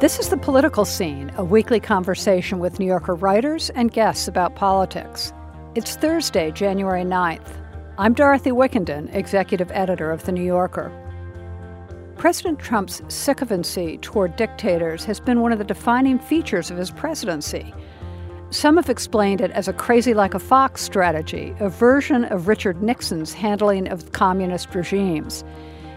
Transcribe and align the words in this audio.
This 0.00 0.18
is 0.18 0.30
The 0.30 0.38
Political 0.38 0.86
Scene, 0.86 1.30
a 1.36 1.44
weekly 1.44 1.78
conversation 1.78 2.58
with 2.58 2.80
New 2.80 2.86
Yorker 2.86 3.14
writers 3.14 3.68
and 3.68 3.92
guests 3.92 4.28
about 4.28 4.54
politics. 4.54 5.30
It's 5.74 5.94
Thursday, 5.94 6.50
January 6.52 7.04
9th. 7.04 7.62
I'm 7.98 8.14
Dorothy 8.14 8.48
Wickenden, 8.50 9.14
executive 9.14 9.70
editor 9.72 10.10
of 10.10 10.24
The 10.24 10.32
New 10.32 10.42
Yorker. 10.42 10.90
President 12.16 12.58
Trump's 12.58 13.02
sycophancy 13.08 13.98
toward 13.98 14.36
dictators 14.36 15.04
has 15.04 15.20
been 15.20 15.42
one 15.42 15.52
of 15.52 15.58
the 15.58 15.64
defining 15.64 16.18
features 16.18 16.70
of 16.70 16.78
his 16.78 16.90
presidency. 16.90 17.74
Some 18.48 18.76
have 18.76 18.88
explained 18.88 19.42
it 19.42 19.50
as 19.50 19.68
a 19.68 19.74
crazy 19.74 20.14
like 20.14 20.32
a 20.32 20.38
fox 20.38 20.80
strategy, 20.80 21.54
a 21.60 21.68
version 21.68 22.24
of 22.24 22.48
Richard 22.48 22.82
Nixon's 22.82 23.34
handling 23.34 23.86
of 23.86 24.12
communist 24.12 24.74
regimes. 24.74 25.44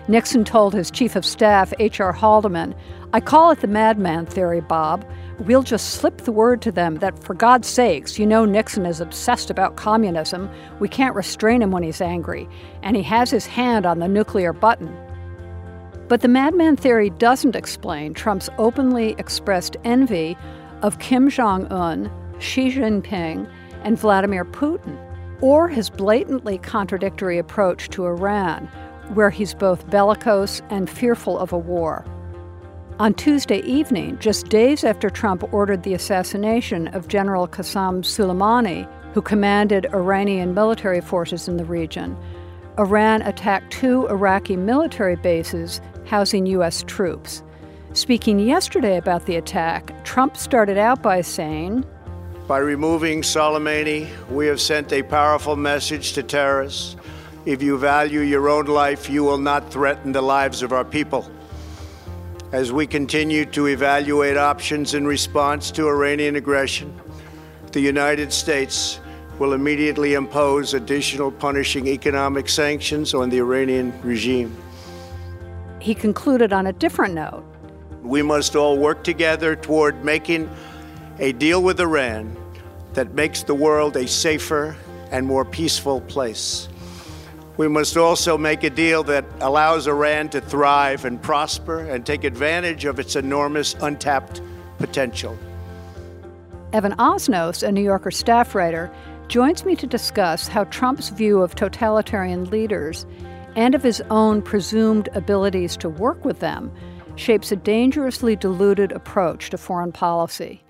Nixon 0.10 0.44
told 0.44 0.74
his 0.74 0.92
chief 0.92 1.16
of 1.16 1.26
staff, 1.26 1.74
H.R. 1.80 2.12
Haldeman, 2.12 2.76
I 3.14 3.22
call 3.22 3.52
it 3.52 3.62
the 3.62 3.68
madman 3.68 4.26
theory, 4.26 4.60
Bob. 4.60 5.06
We'll 5.40 5.64
just 5.64 5.92
slip 5.92 6.18
the 6.20 6.32
word 6.32 6.62
to 6.64 6.74
them 6.74 6.96
that, 6.98 7.24
for 7.24 7.34
God's 7.34 7.70
sakes, 7.70 8.20
you 8.20 8.26
know 8.26 8.44
Nixon 8.44 8.86
is 8.86 9.00
obsessed 9.00 9.50
about 9.50 9.78
communism. 9.78 10.50
We 10.80 10.90
can't 10.90 11.16
restrain 11.16 11.62
him 11.62 11.72
when 11.72 11.84
he's 11.84 12.02
angry, 12.02 12.50
and 12.82 12.98
he 12.98 13.04
has 13.04 13.32
his 13.32 13.46
hand 13.46 13.86
on 13.86 14.00
the 14.00 14.08
nuclear 14.10 14.52
button. 14.52 14.94
But 16.10 16.20
the 16.20 16.28
madman 16.28 16.76
theory 16.76 17.10
doesn't 17.12 17.56
explain 17.56 18.14
Trump's 18.14 18.50
openly 18.58 19.16
expressed 19.18 19.78
envy 19.86 20.38
of 20.82 21.00
Kim 21.00 21.30
Jong 21.30 21.66
un, 21.68 22.12
Xi 22.40 22.70
Jinping, 22.72 23.50
and 23.84 23.98
Vladimir 23.98 24.44
Putin, 24.44 24.98
or 25.42 25.70
his 25.70 25.90
blatantly 25.90 26.58
contradictory 26.58 27.38
approach 27.38 27.90
to 27.92 28.06
Iran 28.06 28.70
where 29.16 29.30
he's 29.30 29.54
both 29.54 29.90
bellicose 29.90 30.62
and 30.70 30.90
fearful 30.90 31.38
of 31.38 31.54
a 31.54 31.58
war. 31.58 32.06
On 33.00 33.14
Tuesday 33.14 33.60
evening, 33.64 34.18
just 34.20 34.50
days 34.50 34.84
after 34.84 35.10
Trump 35.10 35.52
ordered 35.52 35.82
the 35.82 35.96
assassination 35.96 36.88
of 36.90 37.08
General 37.08 37.48
Qasem 37.48 38.04
Soleimani, 38.04 38.88
who 39.14 39.22
commanded 39.22 39.88
Iranian 39.94 40.54
military 40.54 41.02
forces 41.02 41.48
in 41.48 41.58
the 41.58 41.66
region, 41.66 42.16
Iran 42.78 43.22
attacked 43.24 43.72
two 43.72 44.08
Iraqi 44.08 44.56
military 44.56 45.16
bases 45.16 45.82
housing 46.06 46.46
U.S. 46.48 46.84
troops. 46.84 47.44
Speaking 47.94 48.40
yesterday 48.40 48.98
about 48.98 49.26
the 49.26 49.36
attack, 49.36 50.04
Trump 50.04 50.38
started 50.38 50.78
out 50.78 51.02
by 51.02 51.22
saying, 51.22 51.86
By 52.48 52.60
removing 52.60 53.22
Soleimani, 53.22 54.08
we 54.30 54.48
have 54.48 54.62
sent 54.62 54.92
a 54.92 55.04
powerful 55.04 55.56
message 55.56 56.14
to 56.14 56.24
terrorists 56.24 56.96
if 57.46 57.62
you 57.62 57.78
value 57.78 58.22
your 58.22 58.48
own 58.50 58.66
life, 58.66 59.10
you 59.10 59.24
will 59.24 59.38
not 59.38 59.72
threaten 59.72 60.12
the 60.12 60.22
lives 60.22 60.62
of 60.62 60.72
our 60.72 60.86
people. 60.86 61.30
As 62.54 62.72
we 62.72 62.88
continue 62.88 63.46
to 63.48 63.68
evaluate 63.68 64.38
options 64.38 64.94
in 64.94 65.06
response 65.06 65.72
to 65.72 65.88
Iranian 65.88 66.36
aggression, 66.36 66.94
the 67.72 67.82
United 67.82 68.32
States 68.32 69.00
will 69.40 69.54
immediately 69.54 70.14
impose 70.14 70.74
additional 70.74 71.32
punishing 71.32 71.88
economic 71.88 72.48
sanctions 72.48 73.14
on 73.14 73.30
the 73.30 73.40
Iranian 73.40 73.92
regime. 74.04 74.56
He 75.80 75.94
concluded 75.94 76.54
on 76.54 76.68
a 76.68 76.74
different 76.74 77.14
note. 77.14 77.44
We 78.04 78.22
must 78.22 78.56
all 78.56 78.78
work 78.78 79.04
together 79.04 79.56
toward 79.56 80.06
making 80.06 80.50
a 81.20 81.32
deal 81.34 81.64
with 81.64 81.80
Iran 81.80 82.38
that 82.94 83.14
makes 83.16 83.44
the 83.44 83.56
world 83.56 83.98
a 83.98 84.08
safer 84.08 84.78
and 85.12 85.26
more 85.26 85.44
peaceful 85.44 86.00
place. 86.02 86.70
We 87.56 87.68
must 87.68 87.98
also 87.98 88.38
make 88.38 88.64
a 88.64 88.70
deal 88.70 89.04
that 89.04 89.26
allows 89.40 89.88
Iran 89.88 90.30
to 90.30 90.42
thrive 90.42 91.06
and 91.06 91.22
prosper 91.22 91.80
and 91.80 92.06
take 92.06 92.24
advantage 92.24 92.86
of 92.86 93.00
its 93.00 93.16
enormous 93.16 93.76
untapped 93.76 94.42
potential. 94.80 95.38
Evan 96.74 96.94
Osnos, 96.94 97.62
a 97.62 97.72
New 97.72 97.84
Yorker 97.84 98.10
staff 98.10 98.56
writer, 98.56 98.92
joins 99.28 99.66
me 99.66 99.76
to 99.76 99.86
discuss 99.86 100.48
how 100.48 100.64
Trump's 100.66 101.10
view 101.10 101.42
of 101.42 101.54
totalitarian 101.54 102.46
leaders 102.46 103.06
and 103.56 103.76
of 103.76 103.84
his 103.84 104.02
own 104.10 104.42
presumed 104.42 105.10
abilities 105.14 105.78
to 105.78 105.90
work 105.90 106.26
with 106.26 106.40
them 106.40 106.72
shapes 107.16 107.52
a 107.52 107.56
dangerously 107.56 108.36
diluted 108.36 108.92
approach 108.92 109.52
to 109.52 109.58
foreign 109.58 109.92
policy. 109.92 110.64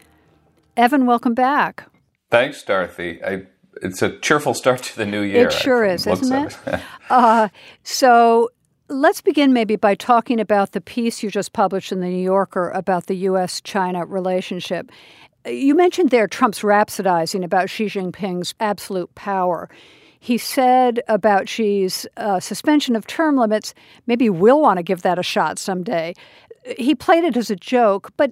Evan, 0.75 1.05
welcome 1.05 1.33
back. 1.33 1.88
Thanks, 2.29 2.61
Dorothy. 2.63 3.23
I 3.23 3.44
it's 3.81 4.01
a 4.01 4.17
cheerful 4.19 4.53
start 4.53 4.84
to 4.84 4.97
the 4.97 5.06
new 5.06 5.22
year. 5.22 5.47
It 5.47 5.53
sure 5.53 5.85
is, 5.85 6.06
isn't 6.07 6.47
it? 6.67 6.79
uh, 7.09 7.50
so 7.84 8.50
let's 8.89 9.22
begin 9.22 9.53
maybe 9.53 9.75
by 9.75 9.95
talking 9.95 10.39
about 10.39 10.72
the 10.72 10.81
piece 10.81 11.23
you 11.23 11.29
just 11.29 11.53
published 11.53 11.91
in 11.91 12.00
the 12.00 12.07
New 12.07 12.23
Yorker 12.23 12.69
about 12.69 13.07
the 13.07 13.16
U.S. 13.17 13.62
China 13.62 14.06
relationship. 14.06 14.91
You 15.45 15.75
mentioned 15.75 16.09
there 16.09 16.28
Trump's 16.28 16.62
rhapsodizing 16.62 17.44
about 17.44 17.69
Xi 17.69 17.85
Jinping's 17.85 18.53
absolute 18.59 19.13
power. 19.16 19.69
He 20.19 20.38
said 20.38 21.01
about 21.09 21.50
Xi's 21.50 22.07
uh, 22.16 22.39
suspension 22.39 22.95
of 22.95 23.06
term 23.07 23.35
limits, 23.35 23.73
maybe 24.07 24.29
we'll 24.29 24.62
want 24.62 24.78
to 24.78 24.83
give 24.83 25.01
that 25.01 25.19
a 25.19 25.23
shot 25.23 25.59
someday. 25.59 26.13
He 26.78 26.95
played 26.95 27.25
it 27.25 27.35
as 27.35 27.50
a 27.50 27.57
joke, 27.57 28.13
but 28.16 28.31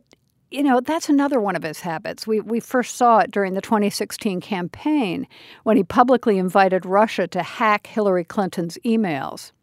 you 0.51 0.63
know, 0.63 0.81
that's 0.81 1.09
another 1.09 1.39
one 1.39 1.55
of 1.55 1.63
his 1.63 1.79
habits. 1.79 2.27
We, 2.27 2.41
we 2.41 2.59
first 2.59 2.95
saw 2.95 3.19
it 3.19 3.31
during 3.31 3.53
the 3.53 3.61
2016 3.61 4.41
campaign 4.41 5.27
when 5.63 5.77
he 5.77 5.83
publicly 5.83 6.37
invited 6.37 6.85
Russia 6.85 7.25
to 7.27 7.41
hack 7.41 7.87
Hillary 7.87 8.25
Clinton's 8.25 8.77
emails. 8.85 9.53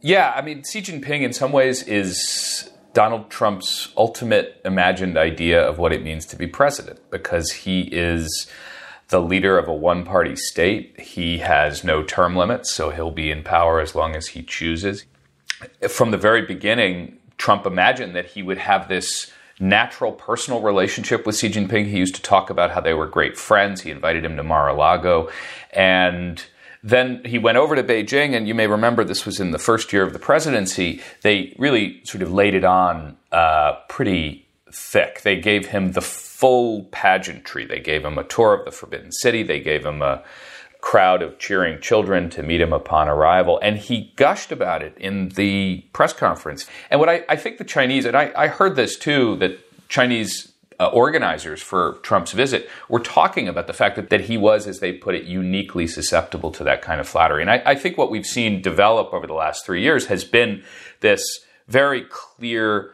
Yeah, 0.00 0.32
I 0.36 0.42
mean, 0.42 0.62
Xi 0.64 0.82
Jinping 0.82 1.22
in 1.22 1.32
some 1.32 1.52
ways 1.52 1.82
is 1.84 2.68
Donald 2.92 3.30
Trump's 3.30 3.92
ultimate 3.96 4.60
imagined 4.64 5.16
idea 5.16 5.66
of 5.66 5.78
what 5.78 5.92
it 5.92 6.02
means 6.02 6.26
to 6.26 6.36
be 6.36 6.46
president 6.46 7.00
because 7.10 7.50
he 7.52 7.82
is 7.82 8.46
the 9.08 9.20
leader 9.20 9.56
of 9.56 9.68
a 9.68 9.74
one 9.74 10.04
party 10.04 10.36
state. 10.36 10.98
He 11.00 11.38
has 11.38 11.84
no 11.84 12.02
term 12.02 12.36
limits, 12.36 12.72
so 12.72 12.90
he'll 12.90 13.10
be 13.10 13.30
in 13.30 13.44
power 13.44 13.80
as 13.80 13.94
long 13.94 14.16
as 14.16 14.28
he 14.28 14.42
chooses. 14.42 15.04
From 15.88 16.10
the 16.10 16.18
very 16.18 16.42
beginning, 16.42 17.18
Trump 17.38 17.66
imagined 17.66 18.14
that 18.16 18.26
he 18.26 18.42
would 18.42 18.58
have 18.58 18.88
this 18.88 19.30
natural 19.60 20.12
personal 20.12 20.60
relationship 20.60 21.26
with 21.26 21.36
Xi 21.36 21.50
Jinping. 21.50 21.86
He 21.86 21.98
used 21.98 22.14
to 22.16 22.22
talk 22.22 22.50
about 22.50 22.72
how 22.72 22.80
they 22.80 22.94
were 22.94 23.06
great 23.06 23.36
friends. 23.36 23.82
He 23.82 23.90
invited 23.90 24.24
him 24.24 24.36
to 24.36 24.42
Mar-a-Lago. 24.42 25.30
And 25.72 26.44
then 26.82 27.22
he 27.24 27.38
went 27.38 27.56
over 27.56 27.74
to 27.74 27.82
Beijing, 27.82 28.36
and 28.36 28.46
you 28.46 28.54
may 28.54 28.66
remember 28.66 29.04
this 29.04 29.24
was 29.24 29.40
in 29.40 29.52
the 29.52 29.58
first 29.58 29.92
year 29.92 30.02
of 30.02 30.12
the 30.12 30.18
presidency. 30.18 31.00
They 31.22 31.54
really 31.58 32.04
sort 32.04 32.22
of 32.22 32.32
laid 32.32 32.54
it 32.54 32.64
on 32.64 33.16
uh, 33.32 33.76
pretty 33.88 34.46
thick. 34.70 35.22
They 35.22 35.40
gave 35.40 35.66
him 35.66 35.92
the 35.92 36.02
full 36.02 36.84
pageantry. 36.84 37.64
They 37.64 37.80
gave 37.80 38.04
him 38.04 38.18
a 38.18 38.24
tour 38.24 38.52
of 38.52 38.64
the 38.64 38.70
Forbidden 38.70 39.12
City. 39.12 39.42
They 39.42 39.60
gave 39.60 39.86
him 39.86 40.02
a 40.02 40.22
crowd 40.84 41.22
of 41.22 41.38
cheering 41.38 41.80
children 41.80 42.28
to 42.28 42.42
meet 42.42 42.60
him 42.60 42.70
upon 42.70 43.08
arrival. 43.08 43.58
And 43.62 43.78
he 43.78 44.12
gushed 44.16 44.52
about 44.52 44.82
it 44.82 44.94
in 44.98 45.30
the 45.30 45.82
press 45.94 46.12
conference. 46.12 46.66
And 46.90 47.00
what 47.00 47.08
I, 47.08 47.24
I 47.26 47.36
think 47.36 47.56
the 47.56 47.64
Chinese, 47.64 48.04
and 48.04 48.14
I, 48.14 48.30
I 48.36 48.48
heard 48.48 48.76
this 48.76 48.98
too, 48.98 49.36
that 49.36 49.58
Chinese 49.88 50.52
uh, 50.78 50.88
organizers 50.88 51.62
for 51.62 51.94
Trump's 52.02 52.32
visit 52.32 52.68
were 52.90 53.00
talking 53.00 53.48
about 53.48 53.66
the 53.66 53.72
fact 53.72 53.96
that, 53.96 54.10
that 54.10 54.20
he 54.22 54.36
was, 54.36 54.66
as 54.66 54.80
they 54.80 54.92
put 54.92 55.14
it, 55.14 55.24
uniquely 55.24 55.86
susceptible 55.86 56.50
to 56.50 56.62
that 56.64 56.82
kind 56.82 57.00
of 57.00 57.08
flattery. 57.08 57.40
And 57.40 57.50
I, 57.50 57.62
I 57.64 57.76
think 57.76 57.96
what 57.96 58.10
we've 58.10 58.26
seen 58.26 58.60
develop 58.60 59.14
over 59.14 59.26
the 59.26 59.32
last 59.32 59.64
three 59.64 59.80
years 59.80 60.08
has 60.08 60.22
been 60.22 60.62
this 61.00 61.46
very 61.66 62.02
clear 62.02 62.92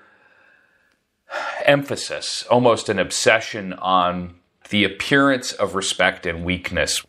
emphasis, 1.67 2.45
almost 2.49 2.89
an 2.89 3.01
obsession 3.01 3.73
on 3.73 4.37
the 4.69 4.85
appearance 4.85 5.51
of 5.53 5.75
respect 5.75 6.25
and 6.25 6.45
weakness 6.45 7.05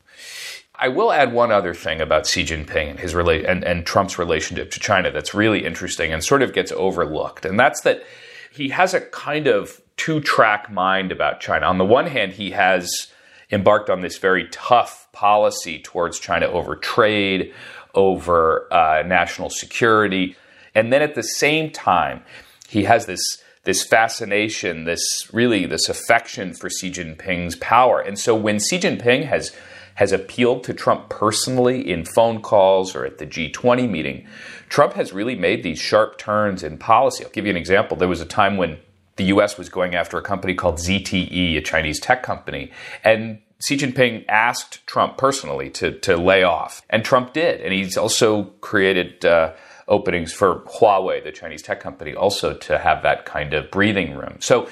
I 0.82 0.88
will 0.88 1.12
add 1.12 1.32
one 1.32 1.52
other 1.52 1.76
thing 1.76 2.02
about 2.02 2.26
Xi 2.26 2.44
Jinping 2.44 2.90
and 2.90 3.00
his 3.00 3.14
rela- 3.14 3.48
and, 3.48 3.64
and 3.64 3.86
Trump's 3.86 4.18
relationship 4.18 4.72
to 4.72 4.80
China 4.80 5.12
that's 5.12 5.36
really 5.36 5.64
interesting 5.64 6.12
and 6.12 6.24
sort 6.24 6.42
of 6.42 6.54
gets 6.54 6.72
overlooked, 6.72 7.46
and 7.46 7.60
that's 7.60 7.82
that 7.82 8.04
he 8.52 8.70
has 8.70 8.96
a 8.96 9.02
kind 9.02 9.46
of 9.46 9.80
two-track 9.96 10.72
mind 10.72 11.12
about 11.12 11.40
China. 11.40 11.68
On 11.68 11.78
the 11.78 11.86
one 11.86 12.08
hand, 12.08 12.34
he 12.34 12.52
has 12.52 13.08
embarked 13.52 13.92
on 13.92 14.02
this 14.02 14.18
very 14.18 14.48
tough 14.50 15.08
policy 15.12 15.80
towards 15.80 16.20
China 16.20 16.48
over 16.48 16.76
trade, 16.76 17.54
over 17.94 18.68
uh, 18.74 19.04
national 19.06 19.52
security, 19.52 20.36
and 20.74 20.92
then 20.92 21.04
at 21.04 21.14
the 21.14 21.24
same 21.24 21.70
time, 21.70 22.24
he 22.68 22.86
has 22.86 23.06
this 23.06 23.22
this 23.64 23.84
fascination, 23.84 24.86
this 24.86 25.30
really 25.32 25.68
this 25.68 25.88
affection 25.88 26.54
for 26.54 26.72
Xi 26.72 26.90
Jinping's 26.90 27.56
power. 27.58 28.00
And 28.00 28.18
so 28.18 28.34
when 28.34 28.58
Xi 28.58 28.80
Jinping 28.80 29.26
has 29.26 29.56
has 30.02 30.12
appealed 30.12 30.64
to 30.64 30.74
Trump 30.74 31.10
personally 31.10 31.88
in 31.88 32.04
phone 32.04 32.42
calls 32.42 32.96
or 32.96 33.06
at 33.06 33.20
the 33.20 33.28
G20 33.28 33.88
meeting. 33.88 34.28
Trump 34.68 34.94
has 34.94 35.14
really 35.14 35.36
made 35.36 35.62
these 35.62 35.78
sharp 35.78 36.18
turns 36.18 36.64
in 36.64 36.80
policy. 36.80 37.24
I'll 37.24 37.30
give 37.30 37.46
you 37.46 37.52
an 37.52 37.56
example. 37.56 37.96
There 37.96 38.08
was 38.08 38.20
a 38.20 38.26
time 38.26 38.58
when 38.58 38.80
the 39.18 39.26
US 39.26 39.60
was 39.60 39.70
going 39.70 39.94
after 39.94 40.18
a 40.18 40.24
company 40.24 40.56
called 40.56 40.78
ZTE, 40.80 41.56
a 41.56 41.62
Chinese 41.62 42.00
tech 42.00 42.24
company, 42.24 42.72
and 43.04 43.44
Xi 43.64 43.78
Jinping 43.78 44.26
asked 44.28 44.88
Trump 44.88 45.20
personally 45.20 45.70
to, 45.70 45.92
to 46.00 46.18
lay 46.18 46.42
off, 46.42 46.82
and 46.90 47.06
Trump 47.06 47.34
did. 47.34 47.62
And 47.62 47.72
he's 47.72 47.96
also 47.96 48.46
created 48.60 49.24
uh, 49.24 49.54
openings 49.88 50.34
for 50.34 50.62
Huawei, 50.62 51.24
the 51.24 51.32
Chinese 51.32 51.62
tech 51.62 51.80
company, 51.80 52.16
also 52.16 52.56
to 52.56 52.80
have 52.80 53.04
that 53.04 53.26
kind 53.26 53.54
of 53.54 53.70
breathing 53.70 54.16
room. 54.16 54.38
So 54.40 54.68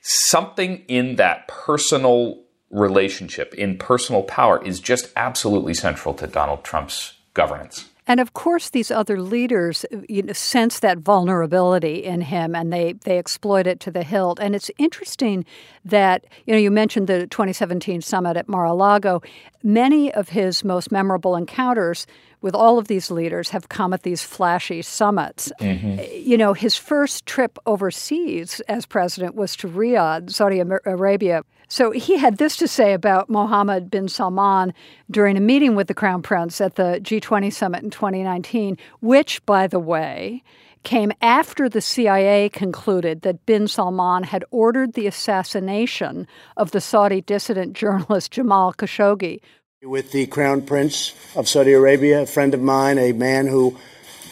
something 0.00 0.84
in 0.88 1.14
that 1.16 1.46
personal 1.46 2.42
relationship, 2.72 3.54
in 3.54 3.78
personal 3.78 4.22
power, 4.22 4.62
is 4.64 4.80
just 4.80 5.10
absolutely 5.14 5.74
central 5.74 6.14
to 6.14 6.26
Donald 6.26 6.64
Trump's 6.64 7.14
governance. 7.34 7.88
And 8.08 8.18
of 8.18 8.34
course, 8.34 8.70
these 8.70 8.90
other 8.90 9.20
leaders 9.20 9.86
you 10.08 10.22
know, 10.22 10.32
sense 10.32 10.80
that 10.80 10.98
vulnerability 10.98 12.02
in 12.02 12.20
him, 12.20 12.56
and 12.56 12.72
they 12.72 12.94
they 12.94 13.16
exploit 13.16 13.66
it 13.66 13.78
to 13.80 13.92
the 13.92 14.02
hilt. 14.02 14.40
And 14.40 14.56
it's 14.56 14.70
interesting 14.76 15.44
that 15.84 16.24
you 16.44 16.52
know 16.52 16.58
you 16.58 16.70
mentioned 16.70 17.06
the 17.06 17.28
2017 17.28 18.02
summit 18.02 18.36
at 18.36 18.48
Mar-a-Lago. 18.48 19.22
Many 19.62 20.12
of 20.12 20.30
his 20.30 20.64
most 20.64 20.90
memorable 20.90 21.36
encounters 21.36 22.06
with 22.40 22.56
all 22.56 22.76
of 22.76 22.88
these 22.88 23.08
leaders 23.08 23.50
have 23.50 23.68
come 23.68 23.92
at 23.92 24.02
these 24.02 24.22
flashy 24.22 24.82
summits. 24.82 25.52
Mm-hmm. 25.60 26.02
You 26.12 26.36
know, 26.36 26.54
his 26.54 26.76
first 26.76 27.24
trip 27.24 27.56
overseas 27.66 28.60
as 28.66 28.84
president 28.84 29.36
was 29.36 29.54
to 29.56 29.68
Riyadh, 29.68 30.32
Saudi 30.32 30.58
Arabia. 30.58 31.44
So 31.72 31.90
he 31.90 32.18
had 32.18 32.36
this 32.36 32.56
to 32.56 32.68
say 32.68 32.92
about 32.92 33.30
Mohammed 33.30 33.90
bin 33.90 34.06
Salman 34.06 34.74
during 35.10 35.38
a 35.38 35.40
meeting 35.40 35.74
with 35.74 35.86
the 35.86 35.94
Crown 35.94 36.20
Prince 36.20 36.60
at 36.60 36.74
the 36.74 37.00
G20 37.02 37.50
summit 37.50 37.82
in 37.82 37.88
2019, 37.88 38.76
which, 39.00 39.42
by 39.46 39.66
the 39.68 39.78
way, 39.78 40.42
came 40.82 41.12
after 41.22 41.70
the 41.70 41.80
CIA 41.80 42.50
concluded 42.50 43.22
that 43.22 43.46
bin 43.46 43.68
Salman 43.68 44.24
had 44.24 44.44
ordered 44.50 44.92
the 44.92 45.06
assassination 45.06 46.28
of 46.58 46.72
the 46.72 46.80
Saudi 46.82 47.22
dissident 47.22 47.72
journalist 47.72 48.32
Jamal 48.32 48.74
Khashoggi. 48.74 49.40
With 49.82 50.12
the 50.12 50.26
Crown 50.26 50.60
Prince 50.60 51.14
of 51.34 51.48
Saudi 51.48 51.72
Arabia, 51.72 52.20
a 52.20 52.26
friend 52.26 52.52
of 52.52 52.60
mine, 52.60 52.98
a 52.98 53.12
man 53.12 53.46
who 53.46 53.78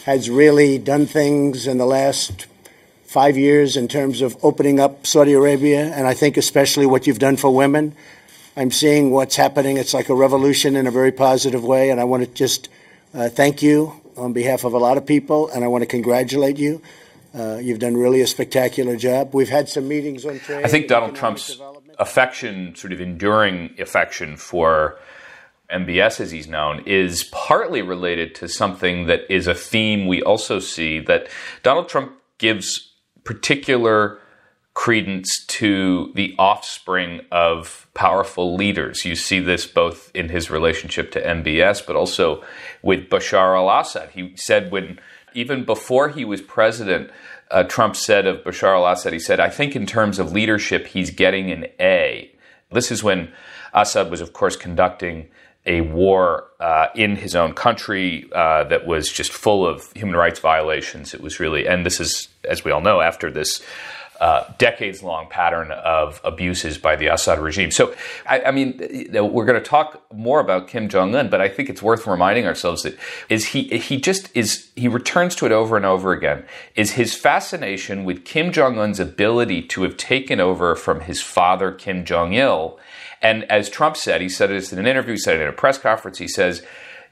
has 0.05 0.29
really 0.29 0.77
done 0.77 1.07
things 1.07 1.65
in 1.65 1.79
the 1.79 1.87
last 1.87 2.45
five 3.11 3.37
years 3.37 3.75
in 3.75 3.89
terms 3.89 4.21
of 4.21 4.37
opening 4.41 4.79
up 4.79 5.05
Saudi 5.05 5.33
Arabia, 5.33 5.91
and 5.93 6.07
I 6.07 6.13
think 6.13 6.37
especially 6.37 6.85
what 6.85 7.05
you've 7.05 7.19
done 7.19 7.35
for 7.35 7.53
women. 7.53 7.93
I'm 8.55 8.71
seeing 8.71 9.11
what's 9.11 9.35
happening. 9.35 9.75
It's 9.75 9.93
like 9.93 10.07
a 10.07 10.15
revolution 10.15 10.77
in 10.77 10.87
a 10.87 10.91
very 10.91 11.11
positive 11.11 11.61
way, 11.61 11.89
and 11.89 11.99
I 11.99 12.05
want 12.05 12.23
to 12.23 12.33
just 12.33 12.69
uh, 13.13 13.27
thank 13.27 13.61
you 13.61 13.91
on 14.15 14.31
behalf 14.31 14.63
of 14.63 14.73
a 14.73 14.77
lot 14.77 14.95
of 14.95 15.05
people, 15.05 15.49
and 15.49 15.61
I 15.61 15.67
want 15.67 15.81
to 15.81 15.87
congratulate 15.87 16.57
you. 16.57 16.81
Uh, 17.37 17.57
you've 17.61 17.79
done 17.79 17.97
really 17.97 18.21
a 18.21 18.27
spectacular 18.27 18.95
job. 18.95 19.33
We've 19.33 19.49
had 19.49 19.67
some 19.67 19.89
meetings 19.89 20.25
on 20.25 20.39
trade. 20.39 20.63
I 20.63 20.69
think 20.69 20.87
Donald 20.87 21.13
Trump's 21.13 21.59
affection, 21.99 22.75
sort 22.75 22.93
of 22.93 23.01
enduring 23.01 23.75
affection 23.77 24.37
for 24.37 24.97
MBS 25.69 26.21
as 26.21 26.31
he's 26.31 26.47
known, 26.47 26.81
is 26.85 27.25
partly 27.25 27.81
related 27.81 28.35
to 28.35 28.47
something 28.47 29.07
that 29.07 29.29
is 29.29 29.47
a 29.47 29.53
theme 29.53 30.07
we 30.07 30.23
also 30.23 30.59
see 30.59 30.99
that 30.99 31.27
Donald 31.61 31.89
Trump 31.89 32.13
gives 32.37 32.90
particular 33.23 34.19
credence 34.73 35.45
to 35.45 36.11
the 36.15 36.33
offspring 36.39 37.21
of 37.31 37.87
powerful 37.93 38.55
leaders. 38.55 39.03
You 39.03 39.15
see 39.15 39.39
this 39.39 39.67
both 39.67 40.11
in 40.13 40.29
his 40.29 40.49
relationship 40.49 41.11
to 41.11 41.21
MBS, 41.21 41.85
but 41.85 41.95
also 41.95 42.43
with 42.81 43.09
Bashar 43.09 43.57
al 43.57 43.69
Assad. 43.81 44.11
He 44.11 44.33
said 44.37 44.71
when, 44.71 44.99
even 45.33 45.65
before 45.65 46.09
he 46.09 46.23
was 46.23 46.41
president, 46.41 47.11
uh, 47.49 47.63
Trump 47.63 47.97
said 47.97 48.25
of 48.25 48.43
Bashar 48.43 48.75
al 48.75 48.87
Assad, 48.87 49.11
he 49.11 49.19
said, 49.19 49.41
I 49.41 49.49
think 49.49 49.75
in 49.75 49.85
terms 49.85 50.19
of 50.19 50.31
leadership, 50.31 50.87
he's 50.87 51.11
getting 51.11 51.51
an 51.51 51.65
A. 51.79 52.33
This 52.71 52.91
is 52.91 53.03
when 53.03 53.33
Assad 53.73 54.09
was, 54.09 54.21
of 54.21 54.31
course, 54.31 54.55
conducting 54.55 55.29
a 55.65 55.81
war 55.81 56.47
uh, 56.59 56.87
in 56.95 57.15
his 57.15 57.35
own 57.35 57.53
country 57.53 58.29
uh, 58.33 58.63
that 58.65 58.85
was 58.87 59.11
just 59.11 59.31
full 59.31 59.65
of 59.65 59.91
human 59.93 60.15
rights 60.15 60.39
violations. 60.39 61.13
It 61.13 61.21
was 61.21 61.39
really, 61.39 61.67
and 61.67 61.85
this 61.85 61.99
is, 61.99 62.29
as 62.43 62.63
we 62.63 62.71
all 62.71 62.81
know, 62.81 63.01
after 63.01 63.29
this 63.29 63.61
uh, 64.21 64.43
decades 64.59 65.01
long 65.01 65.27
pattern 65.27 65.71
of 65.71 66.21
abuses 66.23 66.77
by 66.77 66.95
the 66.95 67.07
Assad 67.07 67.39
regime. 67.39 67.71
So, 67.71 67.95
I, 68.27 68.41
I 68.43 68.51
mean, 68.51 68.77
we're 69.11 69.45
going 69.45 69.59
to 69.59 69.67
talk 69.67 70.03
more 70.13 70.39
about 70.39 70.67
Kim 70.67 70.89
Jong 70.89 71.15
Un, 71.15 71.27
but 71.27 71.41
I 71.41 71.49
think 71.49 71.69
it's 71.71 71.81
worth 71.81 72.05
reminding 72.05 72.45
ourselves 72.45 72.83
that 72.83 72.95
is 73.29 73.47
he 73.47 73.63
he 73.79 73.99
just 73.99 74.29
is 74.37 74.69
he 74.75 74.87
returns 74.87 75.35
to 75.37 75.47
it 75.47 75.51
over 75.51 75.75
and 75.75 75.87
over 75.87 76.11
again. 76.11 76.45
Is 76.75 76.91
his 76.91 77.15
fascination 77.15 78.03
with 78.03 78.23
Kim 78.23 78.51
Jong 78.51 78.77
Un's 78.77 78.99
ability 78.99 79.63
to 79.63 79.81
have 79.81 79.97
taken 79.97 80.39
over 80.39 80.75
from 80.75 81.01
his 81.01 81.19
father 81.19 81.71
Kim 81.71 82.05
Jong 82.05 82.33
Il 82.33 82.77
and 83.21 83.43
as 83.51 83.69
Trump 83.69 83.97
said, 83.97 84.21
he 84.21 84.29
said 84.29 84.51
it 84.51 84.71
in 84.71 84.79
an 84.79 84.87
interview, 84.87 85.13
he 85.13 85.17
said 85.17 85.37
it 85.37 85.41
in 85.41 85.47
a 85.47 85.53
press 85.53 85.77
conference, 85.77 86.17
he 86.17 86.27
says, 86.27 86.63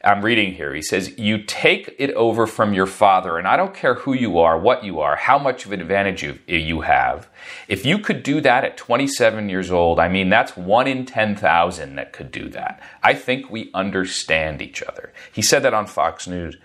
I'm 0.02 0.24
reading 0.24 0.54
here. 0.54 0.74
He 0.74 0.82
says, 0.82 1.18
You 1.18 1.44
take 1.44 1.94
it 2.00 2.12
over 2.12 2.48
from 2.48 2.74
your 2.74 2.86
father, 2.86 3.38
and 3.38 3.46
I 3.46 3.58
don't 3.58 3.74
care 3.74 3.96
who 3.96 4.14
you 4.14 4.40
are, 4.40 4.58
what 4.58 4.84
you 4.86 5.02
are, 5.02 5.18
how 5.18 5.38
much 5.38 5.66
of 5.66 5.74
an 5.74 5.82
advantage 5.82 6.24
you, 6.24 6.40
you 6.48 6.82
have. 6.82 7.28
If 7.68 7.86
you 7.86 8.00
could 8.00 8.24
do 8.24 8.40
that 8.42 8.64
at 8.64 8.78
27 8.78 9.50
years 9.50 9.72
old, 9.72 10.00
I 10.00 10.08
mean, 10.08 10.30
that's 10.30 10.56
one 10.56 10.88
in 10.88 11.06
10,000 11.06 11.96
that 11.96 12.14
could 12.14 12.32
do 12.32 12.48
that. 12.50 12.82
I 13.04 13.14
think 13.14 13.50
we 13.50 13.72
understand 13.74 14.62
each 14.62 14.82
other. 14.82 15.12
He 15.34 15.42
said 15.42 15.64
that 15.64 15.74
on 15.74 15.86
Fox 15.86 16.28
News 16.28 16.56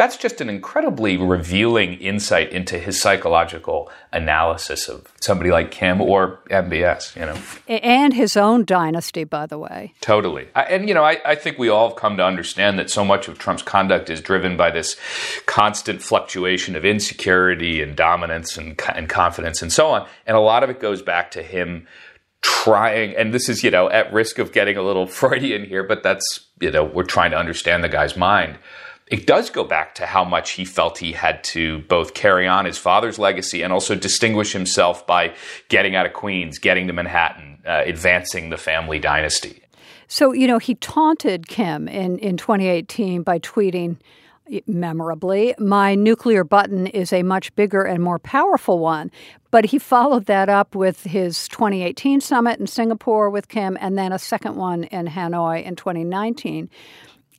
that's 0.00 0.16
just 0.16 0.40
an 0.40 0.48
incredibly 0.48 1.18
revealing 1.18 1.92
insight 2.00 2.54
into 2.54 2.78
his 2.78 2.98
psychological 2.98 3.90
analysis 4.14 4.88
of 4.88 5.06
somebody 5.20 5.50
like 5.50 5.70
Kim 5.70 6.00
or 6.00 6.40
MBS, 6.48 7.14
you 7.16 7.26
know. 7.26 7.36
And 7.68 8.14
his 8.14 8.34
own 8.34 8.64
dynasty, 8.64 9.24
by 9.24 9.44
the 9.44 9.58
way. 9.58 9.92
Totally. 10.00 10.48
and, 10.54 10.88
you 10.88 10.94
know, 10.94 11.04
I, 11.04 11.20
I 11.26 11.34
think 11.34 11.58
we 11.58 11.68
all 11.68 11.90
have 11.90 11.98
come 11.98 12.16
to 12.16 12.24
understand 12.24 12.78
that 12.78 12.88
so 12.88 13.04
much 13.04 13.28
of 13.28 13.38
Trump's 13.38 13.62
conduct 13.62 14.08
is 14.08 14.22
driven 14.22 14.56
by 14.56 14.70
this 14.70 14.96
constant 15.44 16.00
fluctuation 16.00 16.76
of 16.76 16.86
insecurity 16.86 17.82
and 17.82 17.94
dominance 17.94 18.56
and, 18.56 18.80
and 18.94 19.06
confidence 19.06 19.60
and 19.60 19.70
so 19.70 19.88
on. 19.88 20.08
And 20.26 20.34
a 20.34 20.40
lot 20.40 20.62
of 20.62 20.70
it 20.70 20.80
goes 20.80 21.02
back 21.02 21.30
to 21.32 21.42
him 21.42 21.86
trying 22.40 23.14
and 23.16 23.34
this 23.34 23.50
is 23.50 23.62
you 23.62 23.70
know 23.70 23.90
at 23.90 24.10
risk 24.14 24.38
of 24.38 24.50
getting 24.50 24.74
a 24.74 24.82
little 24.82 25.06
freudian 25.18 25.62
here 25.62 25.82
but 25.82 26.02
that's 26.02 26.46
you 26.58 26.70
know 26.70 26.82
we're 26.82 27.02
trying 27.04 27.30
to 27.30 27.36
understand 27.36 27.84
the 27.84 27.88
guy's 27.90 28.16
mind 28.16 28.56
it 29.10 29.26
does 29.26 29.50
go 29.50 29.64
back 29.64 29.96
to 29.96 30.06
how 30.06 30.24
much 30.24 30.52
he 30.52 30.64
felt 30.64 30.98
he 30.98 31.12
had 31.12 31.42
to 31.42 31.80
both 31.80 32.14
carry 32.14 32.46
on 32.46 32.64
his 32.64 32.78
father's 32.78 33.18
legacy 33.18 33.62
and 33.62 33.72
also 33.72 33.94
distinguish 33.94 34.52
himself 34.52 35.06
by 35.06 35.34
getting 35.68 35.96
out 35.96 36.06
of 36.06 36.12
Queens, 36.12 36.58
getting 36.58 36.86
to 36.86 36.92
Manhattan, 36.92 37.58
uh, 37.66 37.82
advancing 37.84 38.50
the 38.50 38.56
family 38.56 39.00
dynasty. 39.00 39.62
So, 40.06 40.32
you 40.32 40.46
know, 40.46 40.58
he 40.58 40.76
taunted 40.76 41.48
Kim 41.48 41.88
in, 41.88 42.18
in 42.18 42.36
2018 42.36 43.22
by 43.22 43.40
tweeting 43.40 43.96
memorably, 44.66 45.54
My 45.58 45.94
nuclear 45.94 46.44
button 46.44 46.86
is 46.86 47.12
a 47.12 47.22
much 47.22 47.54
bigger 47.54 47.82
and 47.82 48.02
more 48.02 48.18
powerful 48.18 48.78
one. 48.78 49.10
But 49.50 49.66
he 49.66 49.78
followed 49.78 50.26
that 50.26 50.48
up 50.48 50.74
with 50.74 51.02
his 51.02 51.48
2018 51.48 52.20
summit 52.20 52.60
in 52.60 52.66
Singapore 52.66 53.30
with 53.30 53.48
Kim 53.48 53.76
and 53.80 53.98
then 53.98 54.12
a 54.12 54.18
second 54.18 54.56
one 54.56 54.84
in 54.84 55.08
Hanoi 55.08 55.64
in 55.64 55.74
2019. 55.74 56.70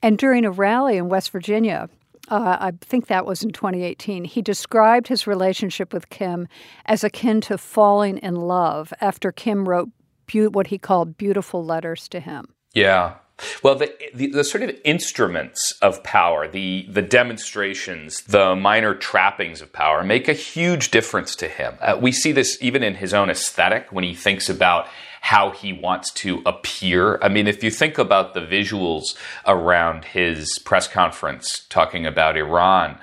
And 0.02 0.18
during 0.18 0.46
a 0.46 0.52
rally 0.52 0.98
in 0.98 1.10
West 1.10 1.32
Virginia, 1.32 1.90
uh, 2.30 2.58
I 2.60 2.72
think 2.82 3.08
that 3.08 3.26
was 3.26 3.44
in 3.44 3.52
2018, 3.52 4.24
he 4.24 4.42
described 4.42 5.08
his 5.08 5.28
relationship 5.28 5.94
with 5.94 6.10
Kim 6.10 6.48
as 6.86 7.04
akin 7.04 7.42
to 7.42 7.58
falling 7.58 8.18
in 8.20 8.36
love 8.36 8.94
after 9.02 9.32
Kim 9.32 9.68
wrote 9.68 9.90
be- 10.28 10.48
what 10.48 10.68
he 10.68 10.78
called 10.78 11.18
beautiful 11.18 11.64
letters 11.64 12.08
to 12.10 12.20
him. 12.20 12.54
Yeah. 12.74 13.16
Well, 13.64 13.76
the, 13.76 13.94
the, 14.14 14.28
the, 14.28 14.44
sort 14.44 14.64
of 14.64 14.76
instruments 14.84 15.74
of 15.82 16.04
power, 16.04 16.48
the, 16.48 16.86
the 16.90 17.02
demonstrations, 17.02 18.22
the 18.22 18.56
minor 18.56 18.94
trappings 18.94 19.62
of 19.62 19.74
power 19.74 20.04
make 20.04 20.28
a 20.28 20.34
huge 20.34 20.92
difference 20.92 21.36
to 21.38 21.48
him. 21.48 21.76
Uh, 21.82 21.98
we 22.00 22.12
see 22.12 22.32
this 22.32 22.58
even 22.62 22.84
in 22.84 22.96
his 22.96 23.14
own 23.14 23.30
aesthetic 23.32 23.88
when 23.92 24.04
he 24.04 24.14
thinks 24.14 24.48
about 24.48 24.88
how 25.22 25.52
he 25.52 25.72
wants 25.72 26.12
to 26.12 26.42
appear. 26.46 27.18
I 27.22 27.30
mean, 27.30 27.48
if 27.48 27.64
you 27.64 27.72
think 27.72 27.98
about 27.98 28.34
the 28.34 28.42
visuals 28.42 29.16
around 29.46 30.04
his 30.04 30.60
press 30.60 30.88
conference 30.88 31.66
talking 31.70 32.06
about 32.06 32.36
Iran, 32.36 32.98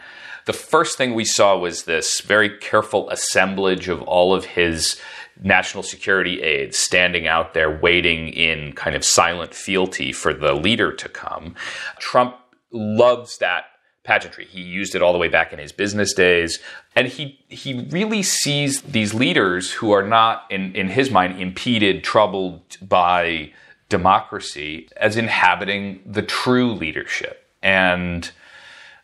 the 0.44 0.52
first 0.52 0.98
thing 0.98 1.14
we 1.14 1.24
saw 1.24 1.56
was 1.56 1.84
this 1.84 2.20
very 2.20 2.58
careful 2.58 3.08
assemblage 3.10 3.88
of 3.88 4.02
all 4.02 4.34
of 4.34 4.44
his 4.44 5.00
national 5.42 5.84
security 5.84 6.42
aides 6.42 6.76
standing 6.76 7.28
out 7.28 7.54
there 7.54 7.78
waiting 7.78 8.28
in 8.28 8.72
kind 8.72 8.96
of 8.96 9.04
silent 9.04 9.54
fealty 9.54 10.12
for 10.12 10.34
the 10.34 10.52
leader 10.52 10.92
to 10.92 11.08
come. 11.08 11.54
Trump 11.98 12.34
loves 12.72 13.38
that 13.38 13.66
pageantry. 14.08 14.46
He 14.46 14.62
used 14.62 14.94
it 14.94 15.02
all 15.02 15.12
the 15.12 15.18
way 15.18 15.28
back 15.28 15.52
in 15.52 15.58
his 15.58 15.70
business 15.70 16.14
days. 16.14 16.60
And 16.96 17.08
he, 17.08 17.38
he 17.48 17.86
really 17.90 18.22
sees 18.22 18.80
these 18.80 19.12
leaders 19.12 19.70
who 19.70 19.92
are 19.92 20.02
not, 20.02 20.46
in, 20.48 20.74
in 20.74 20.88
his 20.88 21.10
mind, 21.10 21.38
impeded, 21.38 22.02
troubled 22.02 22.78
by 22.80 23.52
democracy 23.90 24.88
as 24.96 25.18
inhabiting 25.18 26.00
the 26.06 26.22
true 26.22 26.72
leadership. 26.72 27.46
And 27.62 28.30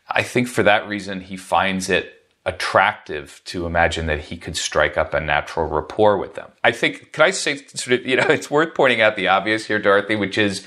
I 0.08 0.23
think 0.23 0.49
for 0.49 0.62
that 0.62 0.88
reason, 0.88 1.20
he 1.20 1.37
finds 1.37 1.90
it 1.90 2.23
attractive 2.46 3.42
to 3.44 3.66
imagine 3.66 4.06
that 4.06 4.20
he 4.20 4.38
could 4.38 4.56
strike 4.56 4.96
up 4.96 5.12
a 5.12 5.20
natural 5.20 5.66
rapport 5.66 6.16
with 6.16 6.34
them. 6.34 6.50
I 6.62 6.73
think, 6.73 7.12
can 7.12 7.25
I 7.25 7.30
say, 7.30 7.58
sort 7.75 8.00
of, 8.00 8.06
you 8.06 8.16
know, 8.16 8.26
it's 8.30 8.50
worth 8.50 8.75
pointing 8.75 9.02
out 9.02 9.16
the 9.16 9.28
obvious 9.28 9.66
here, 9.66 9.78
Dorothy, 9.78 10.16
which 10.16 10.38
is 10.38 10.66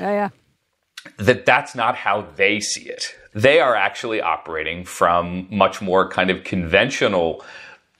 yeah. 0.00 0.30
That 1.16 1.46
that's 1.46 1.74
not 1.74 1.96
how 1.96 2.26
they 2.36 2.60
see 2.60 2.82
it 2.82 3.14
They 3.34 3.60
are 3.60 3.74
actually 3.74 4.20
operating 4.22 4.84
from 4.86 5.46
much 5.50 5.82
more 5.82 6.08
kind 6.08 6.30
of 6.30 6.42
conventional 6.42 7.44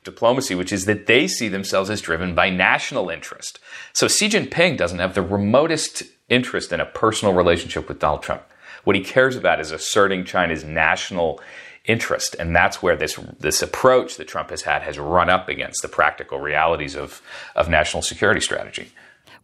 diplomacy, 0.03 0.55
which 0.55 0.73
is 0.73 0.87
that 0.87 1.07
they 1.07 1.29
see 1.29 1.49
themselves 1.49 1.91
as 1.91 2.01
driven 2.01 2.35
by 2.35 2.49
national 2.49 3.11
interest. 3.11 3.59
So 3.93 4.09
Xi 4.09 4.29
Jinping 4.31 4.79
doesn't 4.79 4.99
have 4.99 5.15
the 5.15 5.21
remotest 5.21 6.05
interest 6.31 6.73
in 6.73 6.81
a 6.81 6.87
personal 6.87 7.35
relationship 7.35 7.87
with 7.87 7.99
Donald 7.99 8.23
Trump. 8.23 8.45
What 8.85 8.97
he 8.97 9.03
cares 9.03 9.37
about 9.37 9.61
is 9.61 9.73
asserting 9.73 10.25
China's 10.25 10.65
national 10.65 11.41
interest, 11.85 12.35
and 12.39 12.55
that's 12.57 12.83
where 12.83 12.97
this 12.97 13.19
this 13.39 13.63
approach 13.63 14.17
that 14.17 14.29
Trump 14.29 14.51
has 14.51 14.63
had 14.63 14.83
has 14.83 14.99
run 14.99 15.29
up 15.29 15.49
against 15.49 15.83
the 15.83 15.89
practical 15.89 16.39
realities 16.39 16.97
of 16.97 17.21
of 17.55 17.69
national 17.69 18.03
security 18.03 18.41
strategy. 18.41 18.93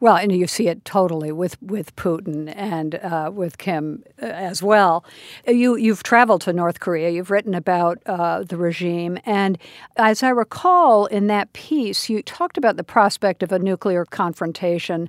Well, 0.02 0.16
and 0.16 0.32
you 0.32 0.48
see 0.48 0.66
it 0.66 0.84
totally 0.84 1.30
with, 1.30 1.62
with 1.62 1.94
Putin 1.94 2.52
and 2.56 2.96
uh, 2.96 3.30
with 3.32 3.58
Kim 3.58 4.02
uh, 4.20 4.26
as 4.26 4.60
well. 4.60 5.04
You 5.46 5.76
you've 5.76 6.02
traveled 6.02 6.40
to 6.40 6.52
North 6.52 6.80
Korea. 6.80 7.10
You've 7.10 7.30
written 7.30 7.54
about 7.54 8.02
uh, 8.06 8.42
the 8.42 8.56
regime, 8.56 9.16
and 9.24 9.58
as 9.96 10.24
I 10.24 10.30
recall, 10.30 11.06
in 11.06 11.28
that 11.28 11.52
piece, 11.52 12.08
you 12.08 12.20
talked 12.20 12.58
about 12.58 12.76
the 12.76 12.82
prospect 12.82 13.44
of 13.44 13.52
a 13.52 13.60
nuclear 13.60 14.04
confrontation 14.04 15.08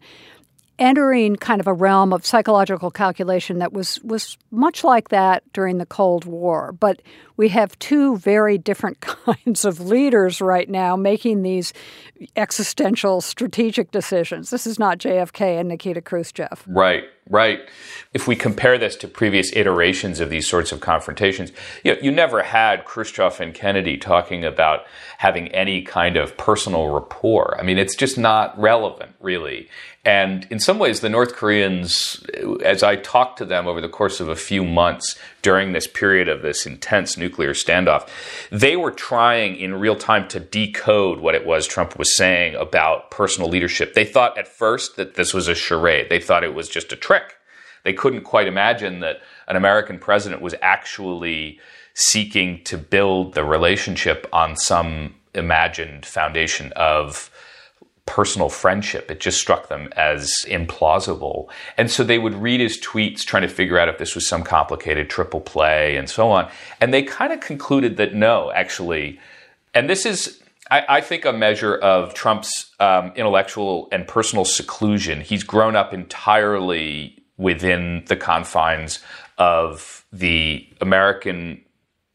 entering 0.80 1.36
kind 1.36 1.62
of 1.62 1.68
a 1.68 1.74
realm 1.74 2.13
of 2.13 2.25
psychological 2.25 2.89
calculation 2.89 3.60
that 3.60 3.74
was 3.74 4.01
was 4.03 4.38
much 4.51 4.84
like 4.84 5.10
that 5.10 5.44
during 5.53 5.77
the 5.77 5.86
Cold 5.86 6.25
War. 6.25 6.72
But 6.72 7.01
we 7.38 7.50
have 7.50 7.77
two 7.80 8.18
very 8.18 8.58
different 8.58 9.00
kinds 9.01 9.65
of 9.65 9.80
leaders 9.80 10.42
right 10.42 10.70
now 10.70 10.96
making 10.96 11.44
these 11.44 11.74
existential 12.36 13.22
strategic 13.22 13.92
decisions. 13.92 14.50
This 14.50 14.65
is 14.65 14.80
not 14.80 14.98
JFK 14.98 15.60
and 15.60 15.70
Nikita 15.70 16.01
Khrushchev. 16.01 16.63
Right, 16.68 17.03
right. 17.30 17.62
If 18.13 18.27
we 18.27 18.36
compare 18.36 18.77
this 18.77 18.96
to 18.98 19.08
previous 19.08 19.56
iterations 19.56 20.20
of 20.20 20.30
these 20.30 20.48
sorts 20.48 20.72
of 20.72 20.80
confrontations, 20.80 21.51
you, 21.84 21.94
know, 21.94 22.01
you 22.01 22.12
never 22.12 22.44
had 22.44 22.86
Khrushchev 22.86 23.39
and 23.42 23.53
Kennedy 23.53 23.98
talking 23.98 24.46
about 24.46 24.86
having 25.18 25.48
any 25.50 25.82
kind 25.82 26.18
of 26.18 26.38
personal 26.38 26.89
rapport. 26.89 27.58
I 27.60 27.63
mean, 27.63 27.77
it's 27.77 27.96
just 27.96 28.18
not 28.18 28.60
relevant, 28.60 29.15
really. 29.20 29.70
And 30.06 30.46
in 30.50 30.60
some 30.60 30.80
ways, 30.80 31.00
the 31.00 31.10
North 31.10 31.34
Koreans, 31.34 32.22
as 32.63 32.84
I 32.84 32.98
talked 32.98 33.38
to 33.38 33.46
them 33.46 33.68
over 33.68 33.80
the 33.80 33.88
course 33.88 34.20
of 34.20 34.27
a 34.27 34.36
few 34.36 34.65
months 34.65 35.18
during 35.42 35.72
this 35.72 35.88
period 35.88 36.27
of 36.27 36.42
this 36.42 36.65
intense 36.65 37.15
nuclear 37.15 37.53
standoff, 37.53 38.10
they 38.51 38.75
were 38.75 38.92
trying 38.92 39.56
in 39.56 39.74
real 39.75 39.96
time 39.96 40.27
to 40.27 40.42
decode 40.42 41.20
what 41.20 41.36
it 41.36 41.46
was 41.46 41.65
Trump 41.65 41.98
was 41.98 42.18
saying 42.18 42.53
about 42.56 43.12
personal 43.12 43.50
leadership. 43.50 43.94
They 43.94 44.03
thought 44.03 44.38
at 44.38 44.48
first 44.48 44.98
that 44.98 45.15
this 45.15 45.34
was 45.34 45.48
a 45.48 45.56
charade, 45.56 46.10
they 46.10 46.20
thought 46.20 46.44
it 46.44 46.53
was 46.53 46.68
just 46.68 46.92
a 46.92 46.98
trick. 46.98 47.12
They 47.84 47.94
couldn't 47.94 48.22
quite 48.22 48.48
imagine 48.48 49.00
that 49.02 49.22
an 49.48 49.56
American 49.56 50.00
president 50.00 50.42
was 50.42 50.56
actually 50.62 51.60
seeking 51.94 52.63
to 52.63 52.78
build 52.78 53.34
the 53.34 53.44
relationship 53.44 54.28
on 54.34 54.56
some 54.56 55.16
imagined 55.36 56.06
foundation 56.06 56.72
of 56.75 57.30
personal 58.06 58.50
friendship. 58.50 59.10
It 59.10 59.20
just 59.20 59.40
struck 59.40 59.70
them 59.70 59.90
as 59.96 60.46
implausible. 60.48 61.48
And 61.78 61.90
so 61.90 62.04
they 62.04 62.20
would 62.20 62.36
read 62.36 62.60
his 62.60 62.80
tweets 62.80 63.24
trying 63.24 63.44
to 63.44 63.48
figure 63.48 63.78
out 63.78 63.88
if 63.88 63.98
this 63.98 64.16
was 64.16 64.28
some 64.28 64.44
complicated 64.44 65.10
triple 65.10 65.42
play 65.42 65.96
and 65.96 66.10
so 66.10 66.30
on. 66.30 66.50
And 66.82 66.94
they 66.94 67.04
kind 67.04 67.32
of 67.32 67.40
concluded 67.40 67.98
that 67.98 68.13
no, 68.13 68.52
actually, 68.52 69.20
and 69.74 69.90
this 69.90 70.06
is. 70.06 70.40
I, 70.72 71.02
think 71.02 71.24
a 71.24 71.32
measure 71.32 71.75
of 71.75 72.16
Trump's 72.16 72.72
um, 72.80 73.12
intellectual 73.16 73.88
and 73.92 74.08
personal 74.08 74.44
seclusion. 74.44 75.22
He's 75.22 75.44
grown 75.44 75.75
up 75.75 75.94
entirely 75.94 77.23
within 77.44 78.04
the 78.08 78.16
confines 78.16 79.00
of 79.38 80.06
the 80.12 80.68
American 80.82 81.64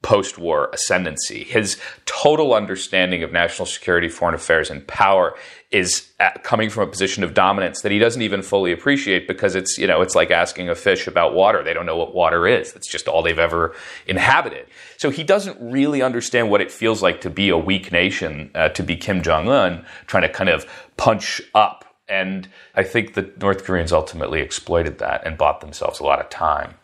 post 0.02 0.38
war 0.38 0.70
ascendancy. 0.72 1.42
His 1.42 1.76
total 2.06 2.54
understanding 2.54 3.22
of 3.22 3.32
national 3.32 3.66
security, 3.66 4.08
foreign 4.08 4.34
affairs, 4.34 4.70
and 4.70 4.86
power 4.86 5.34
is 5.70 6.12
coming 6.44 6.70
from 6.70 6.84
a 6.84 6.90
position 6.90 7.24
of 7.24 7.34
dominance 7.34 7.82
that 7.82 7.92
he 7.92 7.98
doesn't 7.98 8.22
even 8.22 8.40
fully 8.40 8.72
appreciate 8.72 9.26
because 9.26 9.54
it's, 9.54 9.76
you 9.76 9.86
know, 9.86 10.00
it's 10.00 10.14
like 10.14 10.30
asking 10.30 10.68
a 10.68 10.74
fish 10.74 11.06
about 11.06 11.34
water. 11.34 11.62
They 11.62 11.74
don't 11.74 11.84
know 11.84 11.96
what 11.96 12.14
water 12.14 12.46
is. 12.46 12.74
It's 12.74 12.88
just 12.88 13.08
all 13.08 13.22
they've 13.22 13.38
ever 13.38 13.74
inhabited. 14.06 14.66
So 14.96 15.10
he 15.10 15.24
doesn't 15.24 15.58
really 15.60 16.00
understand 16.00 16.48
what 16.48 16.60
it 16.60 16.70
feels 16.70 17.02
like 17.02 17.20
to 17.22 17.30
be 17.30 17.48
a 17.48 17.58
weak 17.58 17.92
nation, 17.92 18.50
uh, 18.54 18.68
to 18.70 18.82
be 18.82 18.96
Kim 18.96 19.20
Jong 19.20 19.48
un, 19.48 19.84
trying 20.06 20.22
to 20.22 20.30
kind 20.30 20.48
of 20.48 20.64
punch 20.96 21.42
up. 21.54 21.84
And 22.08 22.48
I 22.74 22.82
think 22.82 23.14
the 23.14 23.30
North 23.40 23.64
Koreans 23.64 23.92
ultimately 23.92 24.40
exploited 24.40 24.98
that 24.98 25.26
and 25.26 25.36
bought 25.36 25.60
themselves 25.60 26.00
a 26.00 26.04
lot 26.04 26.20
of 26.20 26.30
time. 26.30 26.74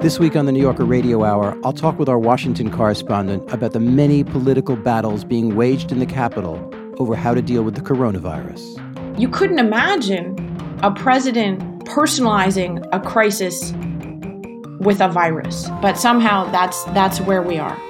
This 0.00 0.18
week 0.18 0.36
on 0.36 0.44
the 0.44 0.52
New 0.52 0.60
Yorker 0.60 0.84
Radio 0.84 1.24
Hour, 1.24 1.58
I'll 1.64 1.72
talk 1.72 1.98
with 1.98 2.10
our 2.10 2.18
Washington 2.18 2.70
correspondent 2.70 3.50
about 3.50 3.72
the 3.72 3.80
many 3.80 4.22
political 4.22 4.76
battles 4.76 5.24
being 5.24 5.56
waged 5.56 5.90
in 5.90 5.98
the 5.98 6.06
Capitol 6.06 6.70
over 6.98 7.16
how 7.16 7.32
to 7.34 7.40
deal 7.40 7.62
with 7.62 7.74
the 7.74 7.80
coronavirus. 7.80 9.18
You 9.18 9.28
couldn't 9.28 9.58
imagine 9.58 10.36
a 10.82 10.90
president 10.90 11.60
personalizing 11.86 12.86
a 12.92 13.00
crisis 13.00 13.72
with 14.80 15.00
a 15.00 15.08
virus, 15.08 15.68
but 15.80 15.96
somehow 15.96 16.50
that's 16.50 16.84
that's 16.92 17.20
where 17.22 17.42
we 17.42 17.58
are. 17.58 17.80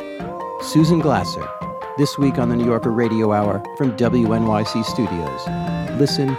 Susan 0.63 1.01
Glasser, 1.01 1.49
this 1.97 2.19
week 2.19 2.39
on 2.39 2.49
the 2.49 2.57
New 2.57 2.65
Yorker 2.65 2.91
Radio 2.91 3.33
Hour 3.33 3.63
from 3.77 3.97
WNYC 3.97 4.85
Studios. 4.85 5.99
Listen 6.01 6.31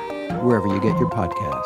wherever 0.43 0.67
you 0.67 0.81
get 0.81 0.97
your 0.99 1.09
podcasts. 1.09 1.63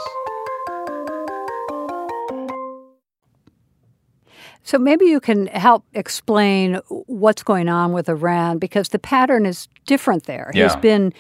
So 4.62 4.78
maybe 4.78 5.06
you 5.06 5.20
can 5.20 5.48
help 5.48 5.84
explain 5.94 6.76
what's 7.08 7.42
going 7.42 7.70
on 7.70 7.92
with 7.92 8.08
Iran 8.08 8.60
because 8.60 8.90
the 8.90 9.00
pattern 9.00 9.48
is 9.48 9.68
different 9.88 10.26
there. 10.26 10.52
Yeah. 10.54 10.66
He's 10.66 10.76
been 10.76 11.12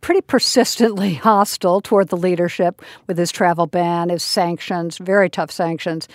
pretty 0.00 0.20
persistently 0.20 1.14
hostile 1.28 1.80
toward 1.80 2.08
the 2.08 2.16
leadership 2.16 2.82
with 3.06 3.18
his 3.18 3.32
travel 3.32 3.66
ban, 3.66 4.08
his 4.08 4.22
sanctions, 4.22 4.98
very 4.98 5.28
tough 5.28 5.50
sanctions, 5.50 6.08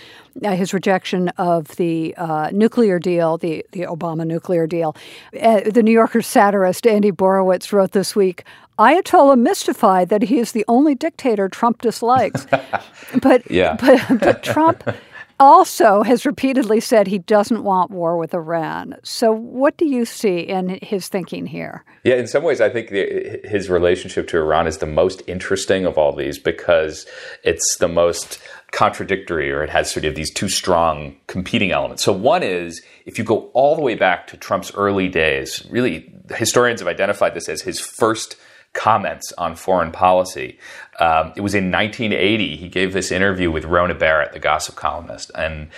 uh, 0.44 0.56
his 0.56 0.74
rejection 0.74 1.30
of 1.38 1.68
the 1.76 2.16
uh, 2.18 2.50
nuclear 2.54 3.00
deal, 3.00 3.38
the, 3.38 3.66
the 3.72 3.82
Obama 3.82 4.26
nuclear 4.26 4.68
deal. 4.68 4.96
Uh, 5.40 5.62
the 5.70 5.84
New 5.84 5.92
Yorker 5.92 6.22
satirist 6.22 6.88
Andy 6.88 7.12
Borowitz 7.12 7.72
wrote 7.72 7.92
this 7.92 8.16
week 8.16 8.44
Ayatollah 8.80 9.38
mystified 9.38 10.10
that 10.10 10.24
he 10.24 10.40
is 10.40 10.54
the 10.54 10.66
only 10.68 10.96
dictator 10.96 11.48
Trump 11.48 11.82
dislikes. 11.82 12.48
but, 13.22 13.50
yeah. 13.52 13.78
but, 13.80 14.20
but 14.20 14.44
Trump 14.44 14.84
also 15.42 16.04
has 16.04 16.24
repeatedly 16.24 16.80
said 16.80 17.08
he 17.08 17.18
doesn't 17.18 17.64
want 17.64 17.90
war 17.90 18.16
with 18.16 18.32
Iran. 18.32 18.96
So, 19.04 19.32
what 19.32 19.76
do 19.76 19.86
you 19.86 20.06
see 20.06 20.40
in 20.40 20.78
his 20.84 21.08
thinking 21.08 21.48
here? 21.48 21.84
Yeah, 22.04 22.16
in 22.16 22.28
some 22.28 22.44
ways, 22.44 22.62
I 22.62 22.70
think 22.70 22.90
the, 22.90 23.42
his 23.44 23.68
relationship 23.68 24.28
to 24.30 24.38
Iran 24.38 24.68
is 24.68 24.78
the 24.78 24.86
most 24.86 25.24
interesting 25.26 25.86
of 25.86 25.98
all 25.98 26.16
these 26.16 26.38
because 26.38 27.08
it's 27.44 27.78
the 27.78 27.88
most 27.88 28.40
contradictory 28.72 29.52
or 29.52 29.64
it 29.64 29.70
has 29.72 29.92
sort 29.92 30.06
of 30.06 30.14
these 30.16 30.32
two 30.32 30.48
strong 30.48 31.16
competing 31.26 31.72
elements. 31.72 32.04
So, 32.04 32.14
one 32.14 32.44
is 32.44 32.80
if 33.08 33.18
you 33.18 33.24
go 33.24 33.50
all 33.54 33.76
the 33.76 33.82
way 33.82 33.96
back 33.96 34.28
to 34.28 34.38
Trump's 34.38 34.72
early 34.76 35.10
days, 35.10 35.66
really, 35.72 36.14
historians 36.36 36.82
have 36.82 36.88
identified 36.88 37.34
this 37.34 37.50
as 37.50 37.64
his 37.64 37.80
first 37.80 38.36
comments 38.74 39.34
on 39.38 39.56
foreign 39.56 39.92
policy. 39.92 40.58
Um, 41.00 41.34
it 41.36 41.42
was 41.42 41.54
in 41.54 41.72
1980. 41.72 42.56
He 42.56 42.68
gave 42.70 42.94
this 42.94 43.12
interview 43.12 43.52
with 43.52 43.66
Rona 43.66 43.96
Barrett, 43.96 44.34
the 44.34 44.40
gossip 44.40 44.76
columnist, 44.76 45.32
and 45.36 45.70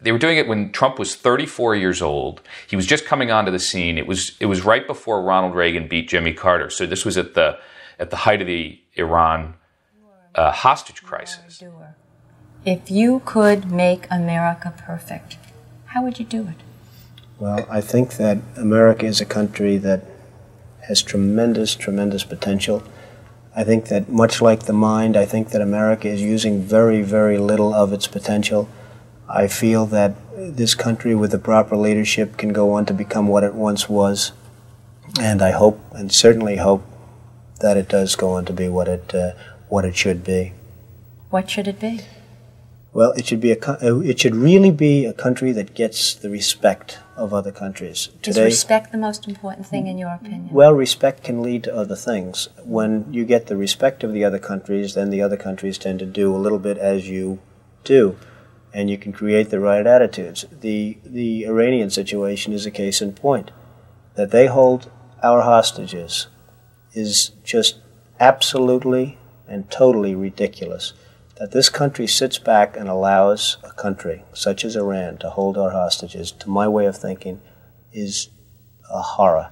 they 0.00 0.12
were 0.12 0.18
doing 0.18 0.38
it 0.38 0.48
when 0.48 0.72
Trump 0.72 0.98
was 0.98 1.14
34 1.14 1.76
years 1.76 2.00
old. 2.00 2.40
He 2.68 2.76
was 2.76 2.86
just 2.86 3.04
coming 3.04 3.30
onto 3.30 3.50
the 3.50 3.58
scene. 3.58 3.98
It 3.98 4.06
was 4.06 4.36
it 4.40 4.46
was 4.46 4.64
right 4.64 4.86
before 4.86 5.22
Ronald 5.22 5.54
Reagan 5.54 5.88
beat 5.88 6.08
Jimmy 6.08 6.32
Carter. 6.32 6.70
So 6.70 6.86
this 6.86 7.04
was 7.04 7.18
at 7.18 7.34
the 7.34 7.58
at 7.98 8.10
the 8.10 8.16
height 8.16 8.40
of 8.40 8.46
the 8.46 8.80
Iran 8.94 9.54
uh, 10.34 10.52
hostage 10.52 11.02
crisis. 11.02 11.62
If 12.64 12.90
you 12.90 13.22
could 13.24 13.70
make 13.70 14.06
America 14.10 14.72
perfect, 14.76 15.36
how 15.86 16.02
would 16.02 16.18
you 16.18 16.24
do 16.24 16.42
it? 16.48 16.56
Well, 17.38 17.66
I 17.70 17.80
think 17.80 18.16
that 18.16 18.38
America 18.56 19.06
is 19.06 19.20
a 19.20 19.24
country 19.24 19.78
that 19.78 20.04
has 20.90 21.02
tremendous, 21.02 21.76
tremendous 21.76 22.24
potential. 22.24 22.82
I 23.54 23.62
think 23.62 23.86
that 23.86 24.08
much 24.08 24.42
like 24.42 24.64
the 24.64 24.72
mind, 24.72 25.16
I 25.16 25.24
think 25.24 25.50
that 25.50 25.62
America 25.62 26.08
is 26.08 26.20
using 26.20 26.62
very, 26.62 27.00
very 27.02 27.38
little 27.38 27.72
of 27.72 27.92
its 27.92 28.08
potential. 28.08 28.68
I 29.28 29.46
feel 29.46 29.86
that 29.86 30.14
this 30.36 30.74
country, 30.74 31.14
with 31.14 31.30
the 31.30 31.38
proper 31.38 31.76
leadership, 31.76 32.36
can 32.36 32.52
go 32.52 32.72
on 32.72 32.86
to 32.86 32.92
become 32.92 33.28
what 33.28 33.44
it 33.44 33.54
once 33.54 33.88
was. 33.88 34.32
And 35.20 35.40
I 35.42 35.52
hope, 35.52 35.80
and 35.92 36.10
certainly 36.10 36.56
hope, 36.56 36.84
that 37.60 37.76
it 37.76 37.88
does 37.88 38.16
go 38.16 38.30
on 38.30 38.44
to 38.46 38.52
be 38.52 38.68
what 38.68 38.88
it, 38.88 39.14
uh, 39.14 39.32
what 39.68 39.84
it 39.84 39.94
should 39.94 40.24
be. 40.24 40.54
What 41.30 41.48
should 41.48 41.68
it 41.68 41.78
be? 41.78 42.00
Well, 42.92 43.12
it 43.12 43.26
should 43.26 43.40
be 43.40 43.52
a. 43.52 43.58
Uh, 43.60 44.00
it 44.00 44.18
should 44.18 44.34
really 44.34 44.72
be 44.72 45.04
a 45.04 45.12
country 45.12 45.52
that 45.52 45.74
gets 45.74 46.14
the 46.14 46.28
respect 46.28 46.98
of 47.16 47.32
other 47.32 47.52
countries. 47.52 48.08
Today, 48.20 48.48
Is 48.48 48.54
respect 48.54 48.90
the 48.90 48.98
most 48.98 49.28
important 49.28 49.66
thing 49.66 49.86
in 49.86 49.96
your 49.96 50.10
opinion? 50.10 50.48
Well, 50.50 50.72
respect 50.72 51.22
can 51.22 51.40
lead 51.42 51.64
to 51.64 51.74
other 51.76 51.94
things. 51.94 52.48
When 52.64 53.12
you 53.12 53.24
get 53.24 53.46
the 53.46 53.56
respect 53.56 54.02
of 54.02 54.12
the 54.12 54.24
other 54.24 54.40
countries, 54.40 54.94
then 54.94 55.10
the 55.10 55.22
other 55.22 55.36
countries 55.36 55.78
tend 55.78 56.00
to 56.00 56.06
do 56.06 56.34
a 56.34 56.38
little 56.38 56.58
bit 56.58 56.78
as 56.78 57.08
you 57.08 57.38
do. 57.84 58.16
and 58.72 58.88
you 58.88 58.96
can 58.98 59.12
create 59.12 59.50
the 59.50 59.60
right 59.60 59.86
attitudes. 59.86 60.44
The, 60.52 60.96
the 61.04 61.44
Iranian 61.44 61.90
situation 61.90 62.52
is 62.52 62.66
a 62.66 62.70
case 62.70 63.02
in 63.02 63.12
point. 63.12 63.50
That 64.14 64.30
they 64.30 64.46
hold 64.46 64.90
our 65.22 65.42
hostages 65.42 66.28
is 66.92 67.30
just 67.44 67.78
absolutely 68.18 69.18
and 69.48 69.70
totally 69.70 70.14
ridiculous. 70.14 70.92
That 71.40 71.52
this 71.52 71.70
country 71.70 72.06
sits 72.06 72.38
back 72.38 72.76
and 72.76 72.86
allows 72.86 73.56
a 73.64 73.72
country 73.72 74.24
such 74.34 74.62
as 74.62 74.76
Iran 74.76 75.16
to 75.18 75.30
hold 75.30 75.56
our 75.56 75.70
hostages, 75.70 76.30
to 76.32 76.50
my 76.50 76.68
way 76.68 76.84
of 76.84 76.98
thinking, 76.98 77.40
is 77.94 78.28
a 78.92 79.00
horror. 79.00 79.50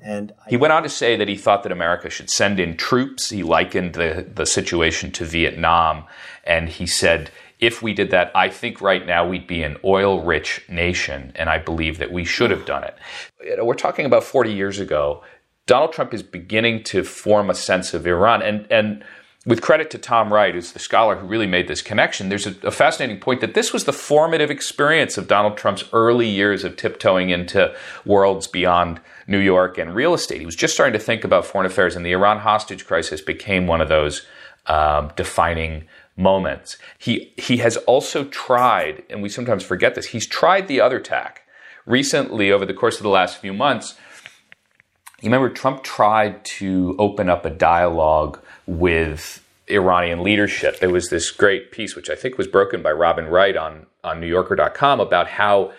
And 0.00 0.32
he 0.46 0.56
went 0.56 0.72
on 0.72 0.84
to 0.84 0.88
say 0.88 1.16
that 1.16 1.26
he 1.26 1.36
thought 1.36 1.64
that 1.64 1.72
America 1.72 2.08
should 2.08 2.30
send 2.30 2.60
in 2.60 2.76
troops. 2.76 3.30
He 3.30 3.42
likened 3.42 3.94
the, 3.94 4.28
the 4.32 4.46
situation 4.46 5.10
to 5.12 5.24
Vietnam. 5.24 6.04
And 6.44 6.68
he 6.68 6.86
said, 6.86 7.32
if 7.58 7.82
we 7.82 7.94
did 7.94 8.12
that, 8.12 8.30
I 8.36 8.48
think 8.48 8.80
right 8.80 9.04
now 9.04 9.26
we'd 9.26 9.48
be 9.48 9.64
an 9.64 9.78
oil 9.82 10.22
rich 10.22 10.64
nation. 10.68 11.32
And 11.34 11.50
I 11.50 11.58
believe 11.58 11.98
that 11.98 12.12
we 12.12 12.24
should 12.24 12.52
have 12.52 12.64
done 12.64 12.84
it. 12.84 12.96
You 13.44 13.56
know, 13.56 13.64
we're 13.64 13.74
talking 13.74 14.06
about 14.06 14.22
40 14.22 14.52
years 14.52 14.78
ago. 14.78 15.24
Donald 15.66 15.92
Trump 15.92 16.14
is 16.14 16.22
beginning 16.22 16.84
to 16.84 17.02
form 17.02 17.50
a 17.50 17.54
sense 17.54 17.92
of 17.92 18.06
Iran. 18.06 18.42
And, 18.42 18.70
and 18.70 19.04
with 19.44 19.60
credit 19.60 19.90
to 19.90 19.98
Tom 19.98 20.32
Wright, 20.32 20.54
who's 20.54 20.72
the 20.72 20.78
scholar 20.78 21.16
who 21.16 21.26
really 21.26 21.48
made 21.48 21.66
this 21.66 21.82
connection, 21.82 22.28
there's 22.28 22.46
a, 22.46 22.54
a, 22.62 22.70
fascinating 22.70 23.18
point 23.18 23.40
that 23.40 23.54
this 23.54 23.72
was 23.72 23.84
the 23.84 23.92
formative 23.92 24.52
experience 24.52 25.18
of 25.18 25.26
Donald 25.26 25.56
Trump's 25.56 25.84
early 25.92 26.28
years 26.28 26.62
of 26.62 26.76
tiptoeing 26.76 27.30
into 27.30 27.74
worlds 28.04 28.46
beyond 28.46 29.00
New 29.26 29.40
York 29.40 29.78
and 29.78 29.94
real 29.94 30.14
estate. 30.14 30.38
He 30.38 30.46
was 30.46 30.54
just 30.54 30.74
starting 30.74 30.92
to 30.92 31.04
think 31.04 31.24
about 31.24 31.44
foreign 31.44 31.66
affairs, 31.66 31.96
and 31.96 32.06
the 32.06 32.12
Iran 32.12 32.38
hostage 32.38 32.86
crisis 32.86 33.20
became 33.20 33.66
one 33.66 33.80
of 33.80 33.88
those 33.88 34.24
um, 34.66 35.10
defining 35.16 35.86
moments. 36.16 36.76
He 36.98 37.32
he 37.36 37.56
has 37.58 37.76
also 37.78 38.24
tried, 38.24 39.02
and 39.10 39.22
we 39.22 39.28
sometimes 39.28 39.64
forget 39.64 39.96
this. 39.96 40.06
He's 40.06 40.26
tried 40.26 40.68
the 40.68 40.80
other 40.80 41.00
tack 41.00 41.42
recently 41.84 42.52
over 42.52 42.64
the 42.64 42.74
course 42.74 42.98
of 42.98 43.02
the 43.02 43.08
last 43.08 43.38
few 43.38 43.52
months. 43.52 43.96
You 45.20 45.28
remember 45.28 45.50
Trump 45.50 45.84
tried 45.84 46.44
to 46.44 46.96
open 46.98 47.28
up 47.28 47.44
a 47.44 47.50
dialogue 47.50 48.40
with 48.66 49.44
Iranian 49.68 50.22
leadership. 50.22 50.80
There 50.80 50.90
was 50.90 51.08
this 51.08 51.30
great 51.30 51.72
piece, 51.72 51.96
which 51.96 52.10
I 52.10 52.14
think 52.14 52.38
was 52.38 52.46
broken 52.46 52.82
by 52.82 52.92
Robin 52.92 53.26
Wright 53.26 53.56
on, 53.56 53.86
on 54.04 54.20
NewYorker.com, 54.20 55.00
about 55.00 55.28
how 55.28 55.72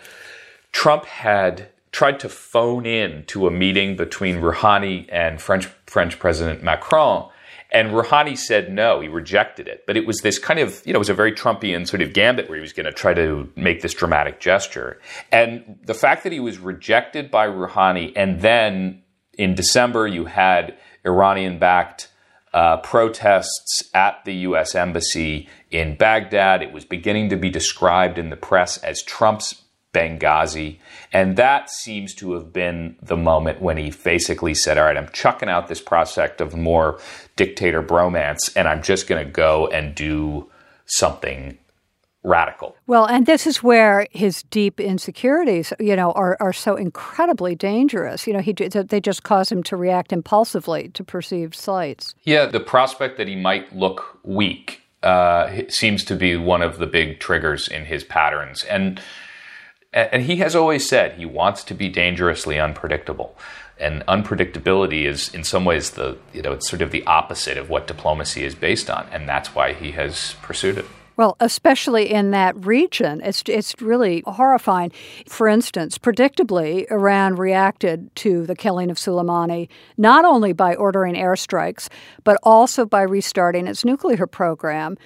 Trump 0.71 1.05
had 1.05 1.69
tried 1.91 2.19
to 2.19 2.29
phone 2.29 2.85
in 2.85 3.23
to 3.25 3.45
a 3.45 3.51
meeting 3.51 3.95
between 3.95 4.37
Rouhani 4.37 5.07
and 5.11 5.39
French, 5.39 5.67
French 5.85 6.17
President 6.17 6.63
Macron. 6.63 7.29
And 7.71 7.89
Rouhani 7.89 8.37
said 8.37 8.71
no, 8.71 8.99
he 8.99 9.07
rejected 9.07 9.67
it. 9.67 9.85
But 9.87 9.97
it 9.97 10.05
was 10.05 10.19
this 10.19 10.37
kind 10.37 10.59
of, 10.59 10.81
you 10.85 10.93
know, 10.93 10.97
it 10.97 10.99
was 10.99 11.09
a 11.09 11.13
very 11.13 11.31
Trumpian 11.31 11.87
sort 11.87 12.01
of 12.01 12.13
gambit 12.13 12.47
where 12.47 12.57
he 12.57 12.61
was 12.61 12.73
going 12.73 12.85
to 12.85 12.91
try 12.91 13.13
to 13.13 13.51
make 13.55 13.81
this 13.81 13.93
dramatic 13.93 14.39
gesture. 14.39 14.99
And 15.31 15.79
the 15.83 15.93
fact 15.95 16.23
that 16.23 16.31
he 16.31 16.39
was 16.39 16.59
rejected 16.59 17.31
by 17.31 17.47
Rouhani, 17.47 18.13
and 18.15 18.41
then 18.41 19.01
in 19.37 19.55
December 19.55 20.07
you 20.07 20.25
had 20.25 20.77
Iranian 21.05 21.57
backed 21.57 22.09
uh, 22.53 22.77
protests 22.77 23.89
at 23.93 24.23
the 24.25 24.33
U.S. 24.35 24.75
Embassy 24.75 25.49
in 25.71 25.95
Baghdad. 25.95 26.61
It 26.61 26.71
was 26.71 26.85
beginning 26.85 27.29
to 27.29 27.35
be 27.35 27.49
described 27.49 28.17
in 28.17 28.29
the 28.29 28.35
press 28.35 28.77
as 28.77 29.01
Trump's 29.01 29.63
Benghazi. 29.93 30.77
And 31.11 31.37
that 31.37 31.69
seems 31.69 32.15
to 32.15 32.33
have 32.33 32.51
been 32.51 32.95
the 33.01 33.17
moment 33.17 33.61
when 33.61 33.77
he 33.77 33.91
basically 33.91 34.55
said, 34.55 34.77
All 34.77 34.85
right, 34.85 34.97
I'm 34.97 35.09
chucking 35.09 35.49
out 35.49 35.67
this 35.67 35.81
prospect 35.81 36.41
of 36.41 36.55
more 36.55 36.99
dictator 37.35 37.83
bromance, 37.83 38.51
and 38.55 38.67
I'm 38.67 38.81
just 38.81 39.07
going 39.07 39.23
to 39.23 39.31
go 39.31 39.67
and 39.67 39.93
do 39.93 40.49
something 40.85 41.57
radical. 42.23 42.75
Well, 42.87 43.05
and 43.05 43.25
this 43.25 43.45
is 43.45 43.61
where 43.61 44.07
his 44.11 44.43
deep 44.43 44.79
insecurities, 44.79 45.73
you 45.79 45.95
know, 45.95 46.11
are, 46.13 46.37
are 46.39 46.53
so 46.53 46.75
incredibly 46.75 47.55
dangerous. 47.55 48.25
You 48.25 48.33
know, 48.33 48.39
he 48.39 48.53
they 48.53 49.01
just 49.01 49.23
cause 49.23 49.51
him 49.51 49.63
to 49.63 49.75
react 49.75 50.13
impulsively 50.13 50.89
to 50.89 51.03
perceived 51.03 51.55
slights. 51.55 52.15
Yeah, 52.23 52.45
the 52.45 52.59
prospect 52.59 53.17
that 53.17 53.27
he 53.27 53.35
might 53.35 53.75
look 53.75 54.19
weak 54.23 54.81
uh, 55.03 55.63
seems 55.67 56.03
to 56.05 56.15
be 56.15 56.37
one 56.37 56.61
of 56.61 56.77
the 56.77 56.87
big 56.87 57.19
triggers 57.19 57.67
in 57.67 57.85
his 57.85 58.03
patterns, 58.03 58.63
and 58.63 59.01
and 59.91 60.23
he 60.23 60.37
has 60.37 60.55
always 60.55 60.87
said 60.87 61.13
he 61.13 61.25
wants 61.25 61.63
to 61.65 61.75
be 61.75 61.87
dangerously 61.87 62.59
unpredictable. 62.59 63.37
And 63.79 64.03
unpredictability 64.07 65.05
is, 65.05 65.33
in 65.33 65.43
some 65.43 65.65
ways, 65.65 65.91
the 65.91 66.17
you 66.31 66.41
know 66.41 66.53
it's 66.53 66.69
sort 66.69 66.81
of 66.81 66.91
the 66.91 67.05
opposite 67.05 67.57
of 67.57 67.69
what 67.69 67.85
diplomacy 67.87 68.43
is 68.43 68.55
based 68.55 68.89
on, 68.89 69.07
and 69.11 69.27
that's 69.27 69.53
why 69.53 69.73
he 69.73 69.91
has 69.91 70.35
pursued 70.41 70.77
it. 70.77 70.85
Well, 71.15 71.35
especially 71.39 72.11
in 72.11 72.31
that 72.31 72.65
region, 72.65 73.21
it's 73.23 73.43
it's 73.47 73.79
really 73.81 74.23
horrifying. 74.25 74.91
For 75.27 75.47
instance, 75.47 75.97
predictably, 75.97 76.89
Iran 76.91 77.35
reacted 77.35 78.13
to 78.17 78.45
the 78.45 78.55
killing 78.55 78.89
of 78.89 78.97
Soleimani 78.97 79.69
not 79.97 80.25
only 80.25 80.53
by 80.53 80.75
ordering 80.75 81.15
airstrikes, 81.15 81.89
but 82.23 82.37
also 82.43 82.85
by 82.85 83.01
restarting 83.01 83.67
its 83.67 83.85
nuclear 83.85 84.27
program. 84.27 84.97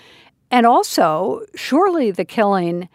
And 0.49 0.65
also, 0.65 1.41
surely 1.55 2.11
the 2.11 2.23
killing 2.23 2.87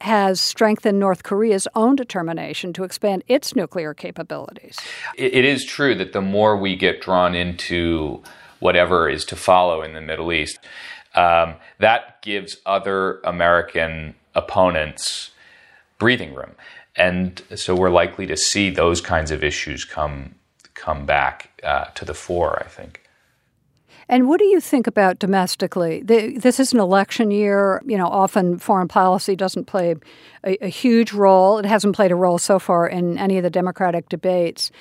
has 0.00 0.40
strengthened 0.40 0.98
North 0.98 1.24
Korea's 1.24 1.68
own 1.74 1.94
determination 1.94 2.72
to 2.74 2.84
expand 2.84 3.22
its 3.28 3.54
nuclear 3.54 3.92
capabilities. 3.92 4.78
it 5.16 5.44
is 5.44 5.64
true 5.64 5.94
that 5.96 6.12
the 6.12 6.22
more 6.22 6.56
we 6.56 6.74
get 6.74 7.02
drawn 7.02 7.34
into 7.34 8.22
whatever 8.60 9.08
is 9.08 9.24
to 9.26 9.36
follow 9.36 9.82
in 9.82 9.92
the 9.92 10.00
Middle 10.00 10.32
East, 10.32 10.58
um, 11.14 11.56
that 11.78 12.22
gives 12.22 12.56
other 12.66 13.20
American 13.24 14.14
opponents 14.34 15.30
breathing 15.98 16.34
room. 16.34 16.52
And 16.96 17.42
so 17.54 17.74
we're 17.74 17.90
likely 17.90 18.26
to 18.26 18.36
see 18.36 18.70
those 18.70 19.00
kinds 19.00 19.30
of 19.30 19.44
issues 19.44 19.84
come 19.84 20.34
come 20.74 21.04
back 21.04 21.50
uh, 21.62 21.86
to 21.94 22.04
the 22.04 22.14
fore, 22.14 22.62
I 22.64 22.68
think. 22.68 23.02
And 24.08 24.28
what 24.28 24.40
do 24.40 24.44
you 24.44 24.60
think 24.60 24.88
about 24.88 25.20
domestically? 25.20 26.02
The, 26.02 26.36
this 26.36 26.58
is 26.58 26.72
an 26.72 26.80
election 26.80 27.30
year. 27.30 27.80
You 27.86 27.96
know, 27.96 28.08
often 28.08 28.58
foreign 28.58 28.88
policy 28.88 29.36
doesn't 29.36 29.66
play 29.66 29.94
a, 30.42 30.64
a, 30.64 30.68
huge 30.68 31.12
role. 31.12 31.58
It 31.58 31.64
hasn't 31.64 31.94
played 31.94 32.10
a 32.10 32.16
role 32.16 32.38
so 32.38 32.58
far 32.58 32.88
in 32.88 33.18
any 33.18 33.36
of 33.36 33.44
the 33.44 33.50
Democratic 33.50 34.08
debates. 34.08 34.72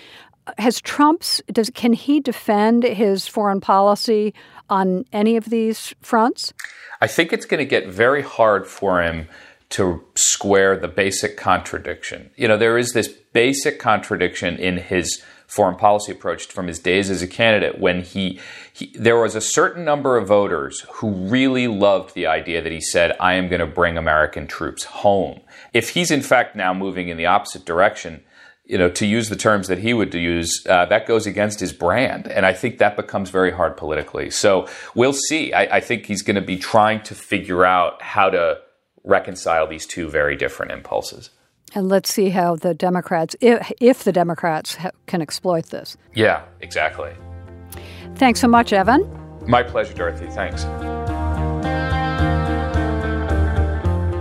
Has 0.57 0.81
Trump's 0.81 1.41
does 1.51 1.69
can 1.69 1.93
he 1.93 2.19
defend 2.19 2.83
his 2.83 3.27
foreign 3.27 3.61
policy 3.61 4.33
on 4.69 5.05
any 5.13 5.37
of 5.37 5.45
these 5.45 5.93
fronts? 6.01 6.53
I 7.01 7.07
think 7.07 7.33
it's 7.33 7.45
going 7.45 7.59
to 7.59 7.65
get 7.65 7.87
very 7.87 8.21
hard 8.21 8.67
for 8.67 9.01
him 9.01 9.27
to 9.69 10.03
square 10.15 10.75
the 10.75 10.87
basic 10.87 11.37
contradiction. 11.37 12.31
You 12.35 12.47
know, 12.47 12.57
there 12.57 12.77
is 12.77 12.93
this 12.93 13.07
basic 13.07 13.79
contradiction 13.79 14.57
in 14.57 14.77
his 14.77 15.23
foreign 15.49 15.75
policy 15.75 16.11
approach 16.11 16.45
from 16.45 16.67
his 16.67 16.79
days 16.79 17.09
as 17.09 17.23
a 17.23 17.27
candidate 17.27 17.79
when 17.79 18.01
he, 18.03 18.39
he, 18.71 18.93
there 18.95 19.19
was 19.19 19.35
a 19.35 19.41
certain 19.41 19.83
number 19.83 20.15
of 20.15 20.27
voters 20.27 20.85
who 20.93 21.11
really 21.11 21.67
loved 21.67 22.13
the 22.13 22.27
idea 22.27 22.61
that 22.61 22.71
he 22.71 22.81
said 22.81 23.15
I 23.19 23.33
am 23.33 23.47
going 23.47 23.59
to 23.59 23.65
bring 23.65 23.97
American 23.97 24.45
troops 24.45 24.83
home. 24.83 25.39
If 25.73 25.89
he's 25.89 26.11
in 26.11 26.21
fact 26.21 26.55
now 26.55 26.73
moving 26.73 27.09
in 27.09 27.17
the 27.17 27.25
opposite 27.25 27.65
direction, 27.65 28.23
you 28.69 28.77
know, 28.77 28.87
to 28.87 29.05
use 29.05 29.29
the 29.29 29.35
terms 29.35 29.67
that 29.67 29.79
he 29.79 29.95
would 29.95 30.13
use, 30.13 30.63
uh, 30.69 30.85
that 30.85 31.07
goes 31.07 31.25
against 31.25 31.59
his 31.59 31.73
brand. 31.73 32.27
And 32.27 32.45
I 32.45 32.53
think 32.53 32.77
that 32.77 32.95
becomes 32.95 33.31
very 33.31 33.51
hard 33.51 33.75
politically. 33.75 34.29
So 34.29 34.67
we'll 34.93 35.11
see. 35.11 35.51
I, 35.53 35.77
I 35.77 35.79
think 35.79 36.05
he's 36.05 36.21
going 36.21 36.35
to 36.35 36.41
be 36.41 36.55
trying 36.55 37.01
to 37.03 37.15
figure 37.15 37.65
out 37.65 37.99
how 38.01 38.29
to 38.29 38.59
reconcile 39.03 39.65
these 39.67 39.87
two 39.87 40.07
very 40.07 40.35
different 40.35 40.71
impulses. 40.71 41.31
And 41.73 41.89
let's 41.89 42.13
see 42.13 42.29
how 42.29 42.55
the 42.55 42.75
Democrats, 42.75 43.35
if, 43.41 43.71
if 43.81 44.03
the 44.03 44.11
Democrats 44.11 44.75
ha- 44.75 44.91
can 45.07 45.21
exploit 45.21 45.65
this. 45.67 45.97
Yeah, 46.13 46.43
exactly. 46.61 47.11
Thanks 48.15 48.39
so 48.39 48.47
much, 48.47 48.71
Evan. 48.71 49.09
My 49.47 49.63
pleasure, 49.63 49.95
Dorothy. 49.95 50.27
Thanks. 50.27 50.63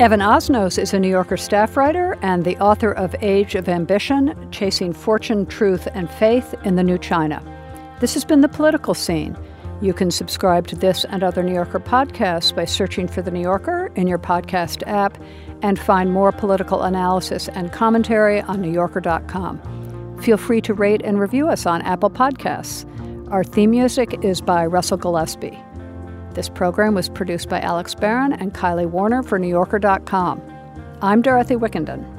Evan 0.00 0.20
Osnos 0.20 0.78
is 0.78 0.94
a 0.94 1.00
New 1.00 1.08
Yorker 1.08 1.37
staff 1.37 1.76
writer 1.76 2.16
and 2.22 2.44
the 2.44 2.56
author 2.58 2.92
of 2.92 3.16
Age 3.20 3.56
of 3.56 3.68
Ambition 3.68 4.48
Chasing 4.52 4.92
Fortune, 4.92 5.44
Truth, 5.44 5.88
and 5.92 6.08
Faith 6.08 6.54
in 6.62 6.76
the 6.76 6.84
New 6.84 6.98
China. 6.98 7.42
This 7.98 8.14
has 8.14 8.24
been 8.24 8.40
The 8.40 8.48
Political 8.48 8.94
Scene. 8.94 9.37
You 9.80 9.92
can 9.92 10.12
subscribe 10.12 10.68
to 10.68 10.76
this 10.76 11.04
and 11.06 11.24
other 11.24 11.42
New 11.42 11.52
Yorker 11.52 11.80
podcasts 11.80 12.54
by 12.54 12.64
searching 12.64 13.08
for 13.08 13.22
The 13.22 13.32
New 13.32 13.40
Yorker 13.40 13.90
in 13.96 14.06
your 14.06 14.20
podcast 14.20 14.84
app 14.87 15.20
and 15.62 15.80
find 15.80 16.12
more 16.12 16.30
political 16.30 16.84
analysis 16.84 17.48
and 17.48 17.72
commentary 17.72 18.40
on 18.42 18.62
NewYorker.com. 18.62 20.20
Feel 20.22 20.37
free 20.37 20.61
to 20.61 20.74
rate 20.74 21.02
and 21.02 21.18
review 21.18 21.48
us 21.48 21.66
on 21.66 21.82
Apple 21.82 22.11
Podcasts. 22.11 22.87
Our 23.32 23.42
theme 23.42 23.72
music 23.72 24.22
is 24.22 24.40
by 24.40 24.64
Russell 24.64 24.96
Gillespie. 24.96 25.58
This 26.38 26.48
program 26.48 26.94
was 26.94 27.09
produced 27.09 27.48
by 27.48 27.61
Alex 27.62 27.96
Barron 27.96 28.33
and 28.33 28.55
Kylie 28.55 28.88
Warner 28.88 29.24
for 29.24 29.40
NewYorker.com. 29.40 30.40
I'm 31.03 31.20
Dorothy 31.20 31.57
Wickenden. 31.57 32.17